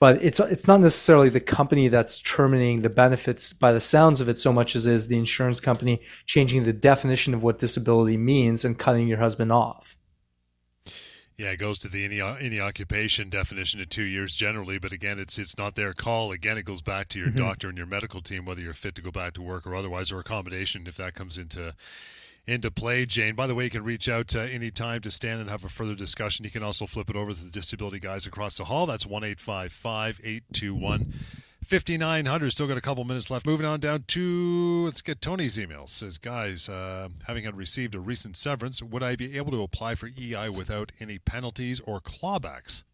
But 0.00 0.22
it's 0.22 0.40
it's 0.40 0.66
not 0.66 0.80
necessarily 0.80 1.28
the 1.28 1.40
company 1.40 1.88
that's 1.88 2.20
terminating 2.20 2.82
the 2.82 2.90
benefits 2.90 3.52
by 3.52 3.72
the 3.72 3.80
sounds 3.80 4.20
of 4.20 4.28
it 4.28 4.38
so 4.38 4.52
much 4.52 4.76
as 4.76 4.86
it 4.86 4.94
is 4.94 5.08
the 5.08 5.18
insurance 5.18 5.60
company 5.60 6.00
changing 6.26 6.64
the 6.64 6.72
definition 6.72 7.34
of 7.34 7.42
what 7.42 7.58
disability 7.58 8.16
means 8.16 8.64
and 8.64 8.78
cutting 8.78 9.08
your 9.08 9.18
husband 9.18 9.52
off. 9.52 9.96
Yeah, 11.38 11.52
it 11.52 11.58
goes 11.58 11.78
to 11.80 11.88
the 11.88 12.04
any 12.04 12.20
any 12.20 12.58
occupation 12.58 13.30
definition 13.30 13.80
of 13.80 13.88
two 13.88 14.02
years 14.02 14.34
generally, 14.34 14.78
but 14.78 14.92
again, 14.92 15.20
it's 15.20 15.38
it's 15.38 15.56
not 15.56 15.76
their 15.76 15.92
call. 15.92 16.32
Again, 16.32 16.58
it 16.58 16.64
goes 16.64 16.82
back 16.82 17.08
to 17.10 17.18
your 17.18 17.28
mm-hmm. 17.28 17.38
doctor 17.38 17.68
and 17.68 17.78
your 17.78 17.86
medical 17.86 18.20
team 18.20 18.44
whether 18.44 18.60
you're 18.60 18.72
fit 18.72 18.96
to 18.96 19.02
go 19.02 19.12
back 19.12 19.34
to 19.34 19.42
work 19.42 19.64
or 19.64 19.76
otherwise, 19.76 20.10
or 20.10 20.18
accommodation 20.18 20.88
if 20.88 20.96
that 20.96 21.14
comes 21.14 21.38
into 21.38 21.74
into 22.48 22.70
play, 22.70 23.04
Jane. 23.04 23.34
By 23.34 23.46
the 23.46 23.54
way, 23.54 23.64
you 23.64 23.70
can 23.70 23.84
reach 23.84 24.08
out 24.08 24.34
uh, 24.34 24.40
anytime 24.40 25.02
to 25.02 25.10
Stan 25.10 25.38
and 25.38 25.50
have 25.50 25.64
a 25.64 25.68
further 25.68 25.94
discussion. 25.94 26.46
You 26.46 26.50
can 26.50 26.62
also 26.62 26.86
flip 26.86 27.10
it 27.10 27.16
over 27.16 27.32
to 27.32 27.44
the 27.44 27.50
disability 27.50 28.00
guys 28.00 28.26
across 28.26 28.56
the 28.56 28.64
hall. 28.64 28.86
That's 28.86 29.04
1 29.04 29.22
821 29.22 31.12
5900. 31.62 32.50
Still 32.50 32.66
got 32.66 32.78
a 32.78 32.80
couple 32.80 33.04
minutes 33.04 33.30
left. 33.30 33.44
Moving 33.44 33.66
on 33.66 33.80
down 33.80 34.04
to, 34.08 34.84
let's 34.86 35.02
get 35.02 35.20
Tony's 35.20 35.58
email. 35.58 35.86
Says, 35.86 36.16
guys, 36.16 36.70
uh, 36.70 37.10
having 37.26 37.44
received 37.54 37.94
a 37.94 38.00
recent 38.00 38.38
severance, 38.38 38.82
would 38.82 39.02
I 39.02 39.14
be 39.14 39.36
able 39.36 39.50
to 39.50 39.62
apply 39.62 39.94
for 39.94 40.08
EI 40.18 40.48
without 40.48 40.92
any 40.98 41.18
penalties 41.18 41.80
or 41.80 42.00
clawbacks? 42.00 42.84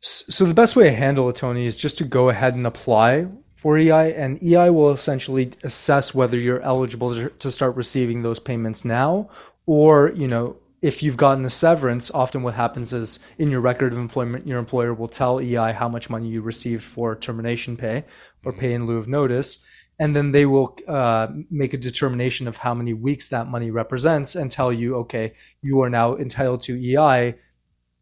So 0.00 0.46
the 0.46 0.54
best 0.54 0.76
way 0.76 0.84
to 0.84 0.92
handle 0.92 1.28
it, 1.28 1.36
Tony, 1.36 1.66
is 1.66 1.76
just 1.76 1.98
to 1.98 2.04
go 2.04 2.30
ahead 2.30 2.54
and 2.54 2.66
apply 2.66 3.26
for 3.64 3.78
EI, 3.78 4.14
and 4.14 4.42
EI 4.42 4.68
will 4.68 4.90
essentially 4.90 5.52
assess 5.62 6.14
whether 6.14 6.36
you're 6.36 6.60
eligible 6.60 7.30
to 7.30 7.50
start 7.50 7.74
receiving 7.76 8.20
those 8.20 8.38
payments 8.38 8.84
now, 8.84 9.30
or 9.64 10.12
you 10.14 10.28
know, 10.28 10.56
if 10.82 11.02
you've 11.02 11.16
gotten 11.16 11.46
a 11.46 11.50
severance. 11.50 12.10
Often, 12.10 12.42
what 12.42 12.52
happens 12.52 12.92
is 12.92 13.20
in 13.38 13.50
your 13.50 13.62
record 13.62 13.94
of 13.94 13.98
employment, 13.98 14.46
your 14.46 14.58
employer 14.58 14.92
will 14.92 15.08
tell 15.08 15.40
EI 15.40 15.72
how 15.72 15.88
much 15.88 16.10
money 16.10 16.28
you 16.28 16.42
received 16.42 16.82
for 16.82 17.16
termination 17.16 17.74
pay 17.74 18.04
or 18.44 18.52
pay 18.52 18.74
in 18.74 18.84
lieu 18.84 18.98
of 18.98 19.08
notice, 19.08 19.60
and 19.98 20.14
then 20.14 20.32
they 20.32 20.44
will 20.44 20.76
uh, 20.86 21.28
make 21.50 21.72
a 21.72 21.78
determination 21.78 22.46
of 22.46 22.58
how 22.58 22.74
many 22.74 22.92
weeks 22.92 23.28
that 23.28 23.48
money 23.48 23.70
represents 23.70 24.36
and 24.36 24.50
tell 24.50 24.74
you, 24.74 24.94
okay, 24.96 25.32
you 25.62 25.80
are 25.80 25.88
now 25.88 26.14
entitled 26.16 26.60
to 26.64 26.76
EI 26.76 27.36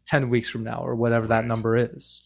10 0.07 0.29
weeks 0.29 0.49
from 0.49 0.65
now 0.65 0.85
or 0.85 0.93
whatever 0.93 1.25
that 1.27 1.45
number 1.45 1.77
is. 1.77 2.21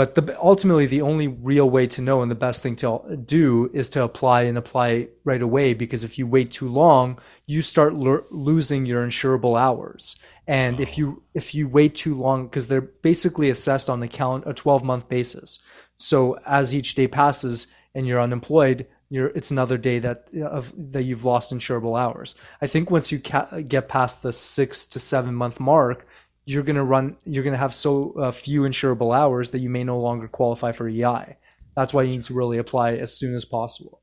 But 0.00 0.14
the, 0.14 0.42
ultimately, 0.42 0.86
the 0.86 1.02
only 1.02 1.28
real 1.28 1.68
way 1.68 1.86
to 1.88 2.00
know 2.00 2.22
and 2.22 2.30
the 2.30 2.34
best 2.34 2.62
thing 2.62 2.74
to 2.76 3.22
do 3.22 3.68
is 3.74 3.90
to 3.90 4.02
apply 4.02 4.44
and 4.44 4.56
apply 4.56 5.08
right 5.24 5.42
away. 5.42 5.74
Because 5.74 6.04
if 6.04 6.16
you 6.18 6.26
wait 6.26 6.50
too 6.50 6.70
long, 6.70 7.18
you 7.44 7.60
start 7.60 7.92
lo- 7.92 8.24
losing 8.30 8.86
your 8.86 9.06
insurable 9.06 9.60
hours. 9.60 10.16
And 10.46 10.78
oh. 10.78 10.82
if 10.82 10.96
you 10.96 11.22
if 11.34 11.54
you 11.54 11.68
wait 11.68 11.96
too 11.96 12.14
long, 12.18 12.46
because 12.46 12.68
they're 12.68 12.80
basically 12.80 13.50
assessed 13.50 13.90
on 13.90 14.00
the 14.00 14.08
count 14.08 14.44
a 14.46 14.54
12 14.54 14.82
month 14.82 15.06
basis. 15.10 15.58
So 15.98 16.38
as 16.46 16.74
each 16.74 16.94
day 16.94 17.06
passes 17.06 17.66
and 17.94 18.06
you're 18.06 18.22
unemployed, 18.22 18.86
you're, 19.10 19.28
it's 19.34 19.50
another 19.50 19.76
day 19.76 19.98
that 19.98 20.28
of 20.42 20.72
that 20.92 21.02
you've 21.02 21.26
lost 21.26 21.52
insurable 21.52 22.00
hours. 22.00 22.34
I 22.62 22.68
think 22.68 22.90
once 22.90 23.12
you 23.12 23.20
ca- 23.20 23.60
get 23.66 23.90
past 23.90 24.22
the 24.22 24.32
six 24.32 24.86
to 24.86 24.98
seven 24.98 25.34
month 25.34 25.60
mark, 25.60 26.06
you're 26.44 26.62
going 26.62 26.76
to 26.76 26.84
run 26.84 27.16
you're 27.24 27.44
going 27.44 27.54
to 27.54 27.58
have 27.58 27.74
so 27.74 28.12
uh, 28.12 28.30
few 28.32 28.62
insurable 28.62 29.16
hours 29.16 29.50
that 29.50 29.58
you 29.58 29.70
may 29.70 29.84
no 29.84 29.98
longer 29.98 30.28
qualify 30.28 30.72
for 30.72 30.88
EI. 30.88 31.36
That's 31.76 31.94
why 31.94 32.02
you 32.02 32.10
need 32.10 32.22
to 32.24 32.34
really 32.34 32.58
apply 32.58 32.92
as 32.92 33.16
soon 33.16 33.34
as 33.34 33.44
possible. 33.44 34.00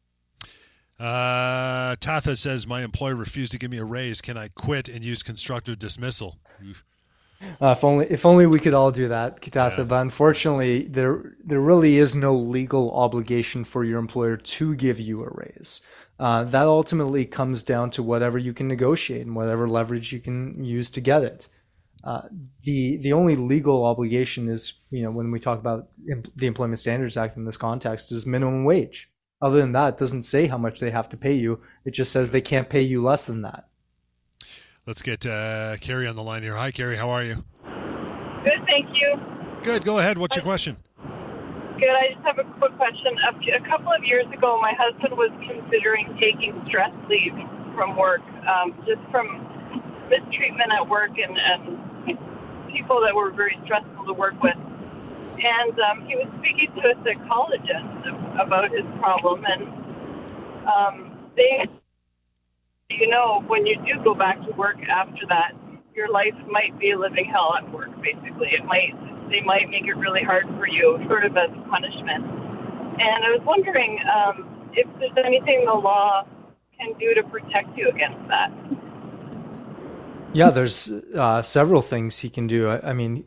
Uh, 0.99 1.95
Tatha 1.97 2.37
says 2.37 2.65
my 2.65 2.83
employer 2.83 3.15
refused 3.15 3.51
to 3.51 3.59
give 3.59 3.69
me 3.69 3.77
a 3.77 3.85
raise. 3.85 4.19
Can 4.19 4.37
I 4.37 4.47
quit 4.47 4.87
and 4.87 5.03
use 5.03 5.21
constructive 5.21 5.77
dismissal? 5.77 6.39
Uh, 7.61 7.67
if 7.69 7.83
only 7.83 8.05
if 8.07 8.25
only 8.25 8.47
we 8.47 8.59
could 8.59 8.73
all 8.73 8.91
do 8.91 9.07
that, 9.07 9.41
Kitatha. 9.41 9.79
Yeah. 9.79 9.83
But 9.83 10.01
unfortunately, 10.01 10.87
there 10.87 11.35
there 11.43 11.61
really 11.61 11.97
is 11.97 12.15
no 12.15 12.35
legal 12.35 12.91
obligation 12.91 13.63
for 13.63 13.83
your 13.83 13.99
employer 13.99 14.37
to 14.37 14.75
give 14.75 14.99
you 14.99 15.23
a 15.23 15.29
raise. 15.29 15.81
Uh, 16.19 16.43
that 16.45 16.65
ultimately 16.65 17.25
comes 17.25 17.61
down 17.61 17.91
to 17.91 18.01
whatever 18.01 18.39
you 18.39 18.53
can 18.53 18.67
negotiate 18.67 19.25
and 19.25 19.35
whatever 19.35 19.69
leverage 19.69 20.11
you 20.11 20.19
can 20.19 20.63
use 20.63 20.89
to 20.89 20.99
get 20.99 21.23
it. 21.23 21.47
Uh, 22.03 22.21
the 22.61 22.97
the 22.97 23.11
only 23.11 23.35
legal 23.35 23.85
obligation 23.85 24.47
is 24.47 24.73
you 24.91 25.03
know 25.03 25.11
when 25.11 25.31
we 25.31 25.39
talk 25.39 25.59
about 25.59 25.87
imp- 26.09 26.31
the 26.35 26.47
Employment 26.47 26.79
Standards 26.79 27.17
Act 27.17 27.37
in 27.37 27.45
this 27.45 27.57
context 27.57 28.11
is 28.11 28.25
minimum 28.25 28.65
wage. 28.65 29.09
Other 29.41 29.59
than 29.59 29.71
that, 29.73 29.95
it 29.95 29.99
doesn't 29.99 30.23
say 30.23 30.47
how 30.47 30.57
much 30.57 30.79
they 30.79 30.89
have 30.89 31.09
to 31.09 31.17
pay 31.17 31.33
you. 31.33 31.59
It 31.85 31.91
just 31.91 32.11
says 32.11 32.31
they 32.31 32.41
can't 32.41 32.69
pay 32.69 32.81
you 32.81 33.03
less 33.03 33.25
than 33.25 33.43
that. 33.43 33.67
Let's 34.87 35.01
get 35.01 35.25
uh, 35.25 35.77
Carrie 35.77 36.07
on 36.07 36.15
the 36.15 36.23
line 36.23 36.43
here. 36.43 36.55
Hi, 36.55 36.71
Carrie. 36.71 36.95
How 36.95 37.09
are 37.09 37.23
you? 37.23 37.43
Good, 38.43 38.65
thank 38.65 38.87
you. 38.95 39.19
Good. 39.61 39.83
Go 39.83 39.99
ahead. 39.99 40.17
What's 40.17 40.35
your 40.35 40.43
question? 40.43 40.77
Good. 41.77 41.89
I 41.89 42.13
just 42.13 42.25
have 42.25 42.39
a 42.39 42.45
quick 42.57 42.75
question. 42.77 43.13
A, 43.27 43.57
a 43.57 43.69
couple 43.69 43.91
of 43.91 44.03
years 44.03 44.25
ago, 44.33 44.59
my 44.61 44.73
husband 44.79 45.17
was 45.17 45.29
considering 45.45 46.15
taking 46.17 46.65
stress 46.65 46.91
leave 47.09 47.33
from 47.75 47.97
work, 47.97 48.21
um, 48.47 48.73
just 48.87 49.01
from 49.11 49.45
mistreatment 50.09 50.71
at 50.71 50.87
work 50.87 51.11
and, 51.19 51.37
and 51.37 51.77
people 52.71 53.01
that 53.01 53.15
were 53.15 53.31
very 53.31 53.57
stressful 53.65 54.05
to 54.05 54.13
work 54.13 54.41
with. 54.41 54.57
And 55.37 55.75
um, 55.79 56.07
he 56.07 56.15
was 56.15 56.27
speaking 56.39 56.73
to 56.81 56.93
a 56.93 56.95
psychologist 57.03 58.09
about 58.41 58.71
his 58.71 58.85
problem, 58.99 59.45
and 59.45 59.63
um, 60.65 61.17
they, 61.35 61.65
you 62.89 63.07
know, 63.07 63.43
when 63.45 63.65
you 63.65 63.77
do 63.85 64.01
go 64.03 64.15
back 64.15 64.41
to 64.45 64.51
work 64.53 64.77
after 64.89 65.27
that, 65.29 65.53
your 65.93 66.09
life 66.09 66.33
might 66.49 66.77
be 66.79 66.91
a 66.91 66.97
living 66.97 67.25
hell 67.25 67.53
at 67.57 67.71
work. 67.71 67.89
Basically, 68.01 68.49
it 68.53 68.65
might 68.65 68.93
they 69.29 69.41
might 69.41 69.69
make 69.69 69.85
it 69.85 69.97
really 69.97 70.23
hard 70.23 70.45
for 70.57 70.67
you, 70.67 70.97
sort 71.07 71.25
of 71.25 71.35
as 71.35 71.49
a 71.51 71.69
punishment. 71.69 72.23
And 72.97 73.19
I 73.25 73.29
was 73.35 73.41
wondering 73.45 73.99
um, 74.09 74.69
if 74.73 74.87
there's 74.99 75.25
anything 75.25 75.65
the 75.65 75.73
law 75.73 76.25
can 76.79 76.93
do 76.99 77.13
to 77.13 77.23
protect 77.23 77.77
you 77.77 77.89
against 77.89 78.27
that. 78.29 78.49
Yeah, 80.33 80.49
there's 80.49 80.89
uh, 80.89 81.41
several 81.41 81.81
things 81.81 82.19
he 82.19 82.29
can 82.29 82.47
do. 82.47 82.67
I, 82.67 82.89
I, 82.89 82.93
mean, 82.93 83.25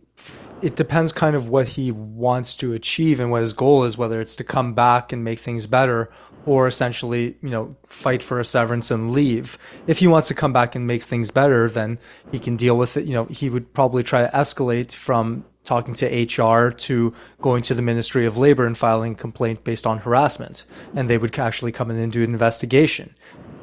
it 0.63 0.77
depends 0.77 1.13
kind 1.13 1.35
of 1.35 1.49
what 1.49 1.69
he 1.69 1.91
wants 1.91 2.55
to 2.57 2.73
achieve 2.73 3.21
and 3.21 3.31
what 3.31 3.41
his 3.41 3.53
goal 3.53 3.85
is, 3.85 3.97
whether 3.97 4.21
it's 4.21 4.37
to 4.37 4.45
come 4.45 4.75
back 4.75 5.13
and 5.13 5.25
make 5.25 5.39
things 5.39 5.67
better 5.67 6.11
or 6.47 6.67
essentially, 6.67 7.37
you 7.43 7.51
know, 7.51 7.77
fight 7.87 8.23
for 8.23 8.41
a 8.41 8.45
severance 8.45 8.91
and 8.91 9.11
leave. 9.11 9.59
If 9.87 9.99
he 9.99 10.07
wants 10.07 10.29
to 10.29 10.35
come 10.35 10.53
back 10.53 10.75
and 10.75 10.87
make 10.87 11.03
things 11.03 11.31
better, 11.31 11.69
then 11.69 11.99
he 12.31 12.39
can 12.39 12.57
deal 12.57 12.77
with 12.77 12.97
it. 12.97 13.05
You 13.05 13.15
know, 13.15 13.25
he 13.27 13.51
would 13.51 13.73
probably 13.75 14.03
try 14.03 14.23
to 14.23 14.31
escalate 14.33 14.93
from 14.93 15.45
talking 15.65 15.95
to 15.95 16.07
HR 16.07 16.71
to 16.71 17.15
going 17.41 17.63
to 17.63 17.75
the 17.75 17.83
Ministry 17.83 18.27
of 18.27 18.37
Labor 18.37 18.67
and 18.67 18.77
filing 18.77 19.13
a 19.13 19.17
complaint 19.17 19.65
based 19.65 19.87
on 19.87 19.99
harassment. 19.99 20.65
And 20.95 21.09
they 21.09 21.19
would 21.19 21.39
actually 21.39 21.73
come 21.73 21.91
in 21.91 21.99
and 21.99 22.11
do 22.11 22.25
an 22.25 22.33
investigation 22.33 23.15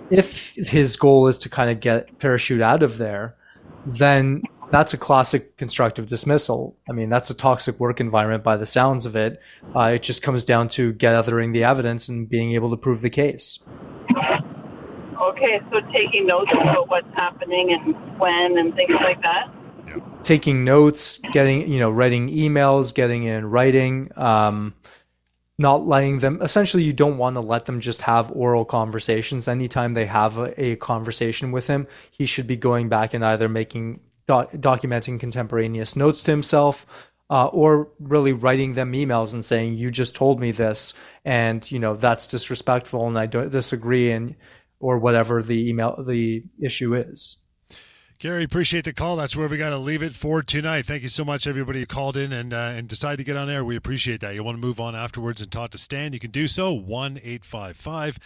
if 0.10 0.56
his 0.56 0.96
goal 0.96 1.28
is 1.28 1.38
to 1.39 1.50
kind 1.50 1.70
of 1.70 1.80
get 1.80 2.20
parachute 2.20 2.62
out 2.62 2.84
of 2.84 2.98
there, 2.98 3.36
then 3.86 4.41
that's 4.70 4.93
a 4.93 4.98
classic 4.98 5.58
constructive 5.58 6.08
dismissal. 6.08 6.76
I 6.89 6.93
mean, 6.93 7.10
that's 7.10 7.30
a 7.30 7.34
toxic 7.34 7.80
work 7.80 8.00
environment 8.00 8.43
by 8.43 8.58
the 8.58 8.65
sounds 8.65 9.06
of 9.06 9.15
it. 9.15 9.39
Uh, 9.76 9.93
it 9.96 10.04
just 10.04 10.22
comes 10.22 10.43
down 10.43 10.70
to 10.70 10.93
gathering 10.93 11.52
the 11.52 11.63
evidence 11.63 12.10
and 12.10 12.30
being 12.30 12.52
able 12.52 12.70
to 12.72 12.78
prove 12.78 13.02
the 13.02 13.10
case. 13.10 13.60
Okay, 15.22 15.60
so 15.72 15.80
taking 15.93 16.26
notes 16.28 16.52
about 16.62 16.89
what's 16.89 17.13
happening 17.15 17.72
and 17.72 18.20
when 18.20 18.58
and 18.58 18.74
things 18.76 18.96
like 19.04 19.22
that. 19.22 19.50
Yeah. 19.88 19.96
Taking 20.24 20.63
notes, 20.63 21.20
getting 21.32 21.72
you 21.72 21.80
know, 21.80 21.89
writing 21.89 22.30
emails, 22.30 22.93
getting 22.93 23.24
in 23.24 23.46
writing. 23.46 24.12
Um, 24.17 24.74
not 25.58 25.88
letting 25.88 26.20
them 26.20 26.39
essentially 26.41 26.84
you 26.84 26.93
don't 26.93 27.17
want 27.17 27.36
to 27.36 27.39
let 27.39 27.65
them 27.65 27.80
just 27.80 28.04
have 28.04 28.32
oral 28.32 28.65
conversations. 28.65 29.48
Anytime 29.48 29.93
they 29.93 30.06
have 30.06 30.38
a, 30.38 30.62
a 30.62 30.76
conversation 30.76 31.52
with 31.52 31.67
him 31.67 31.88
he 32.12 32.26
should 32.26 32.48
be 32.48 32.56
going 32.56 32.89
back 32.89 33.13
and 33.13 33.26
either 33.26 33.50
making 33.50 34.00
doc, 34.28 34.52
documenting 34.52 35.20
contemporaneous 35.20 35.96
notes 35.96 36.22
to 36.24 36.32
himself 36.32 37.12
uh, 37.30 37.48
or 37.48 37.89
really 38.00 38.34
writing 38.34 38.74
them 38.74 38.93
emails 38.93 39.34
and 39.34 39.43
saying 39.43 39.74
you 39.74 39.91
just 39.91 40.15
told 40.15 40.39
me 40.39 40.52
this 40.52 40.93
and 41.26 41.70
you 41.72 41.80
know 41.80 41.96
that's 41.96 42.28
disrespectful 42.28 43.08
and 43.08 43.17
i 43.17 43.26
don't 43.26 43.52
disagree 43.52 44.12
and 44.12 44.36
or 44.80 44.98
whatever 44.98 45.41
the 45.41 45.70
email 45.70 46.02
the 46.06 46.43
issue 46.62 46.93
is 46.93 47.38
Gary, 48.19 48.43
appreciate 48.43 48.84
the 48.84 48.93
call. 48.93 49.15
That's 49.15 49.36
where 49.36 49.47
we 49.47 49.58
got 49.58 49.69
to 49.69 49.77
leave 49.77 50.01
it 50.01 50.15
for 50.15 50.41
tonight. 50.41 50.88
Thank 50.88 51.03
you 51.03 51.10
so 51.10 51.23
much, 51.23 51.45
everybody 51.45 51.82
who 51.82 51.86
called 51.86 52.17
in 52.17 52.34
and 52.34 52.51
uh, 52.51 52.73
and 52.75 52.88
decided 52.88 53.17
to 53.17 53.23
get 53.23 53.38
on 53.38 53.47
air. 53.47 53.63
We 53.63 53.75
appreciate 53.75 54.21
that. 54.21 54.34
You 54.34 54.43
want 54.43 54.58
to 54.58 54.62
move 54.62 54.80
on 54.80 54.95
afterwards 54.95 55.39
and 55.39 55.51
talk 55.51 55.69
to 55.71 55.77
Stan? 55.77 56.13
You 56.13 56.19
can 56.19 56.32
do 56.32 56.47
so. 56.47 56.73
One 56.73 57.19
eight 57.23 57.45
five 57.45 57.77
five. 57.77 58.17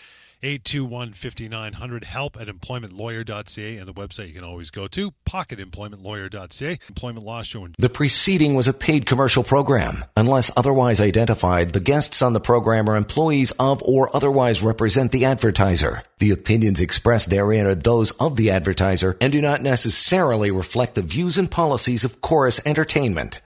821 0.44 1.14
5900 1.14 2.04
help 2.04 2.40
at 2.40 2.48
employmentlawyer.ca 2.48 3.78
and 3.78 3.88
the 3.88 3.94
website 3.94 4.28
you 4.28 4.34
can 4.34 4.44
always 4.44 4.72
go 4.72 4.88
to 4.88 5.14
pocketemploymentlawyer.ca 5.26 6.80
employment 6.90 7.26
law 7.26 7.42
show 7.44 7.62
the 7.78 7.90
preceding 7.90 8.56
was 8.56 8.68
a 8.68 8.74
paid 8.74 9.06
commercial 9.06 9.44
program. 9.44 10.04
Unless 10.18 10.52
otherwise 10.58 11.00
identified 11.00 11.74
the 11.74 11.80
guests 11.80 12.22
on 12.22 12.34
the 12.34 12.40
program 12.40 12.90
are 12.90 12.96
employees 12.96 13.52
of 13.60 13.82
or 13.84 14.14
otherwise 14.16 14.64
represent 14.64 15.12
the 15.12 15.26
advertiser. 15.26 16.04
The 16.20 16.32
opinions 16.32 16.82
expressed 16.82 17.30
therein 17.30 17.68
are 17.68 17.76
those 17.76 18.12
of 18.12 18.38
the 18.38 18.52
advertiser 18.52 19.18
and 19.22 19.32
do 19.32 19.42
not 19.42 19.62
necessarily 19.62 20.52
reflect 20.52 20.96
the 20.96 21.02
views 21.02 21.38
and 21.38 21.52
policies 21.52 22.04
of 22.04 22.22
chorus 22.22 22.60
entertainment 22.66 23.40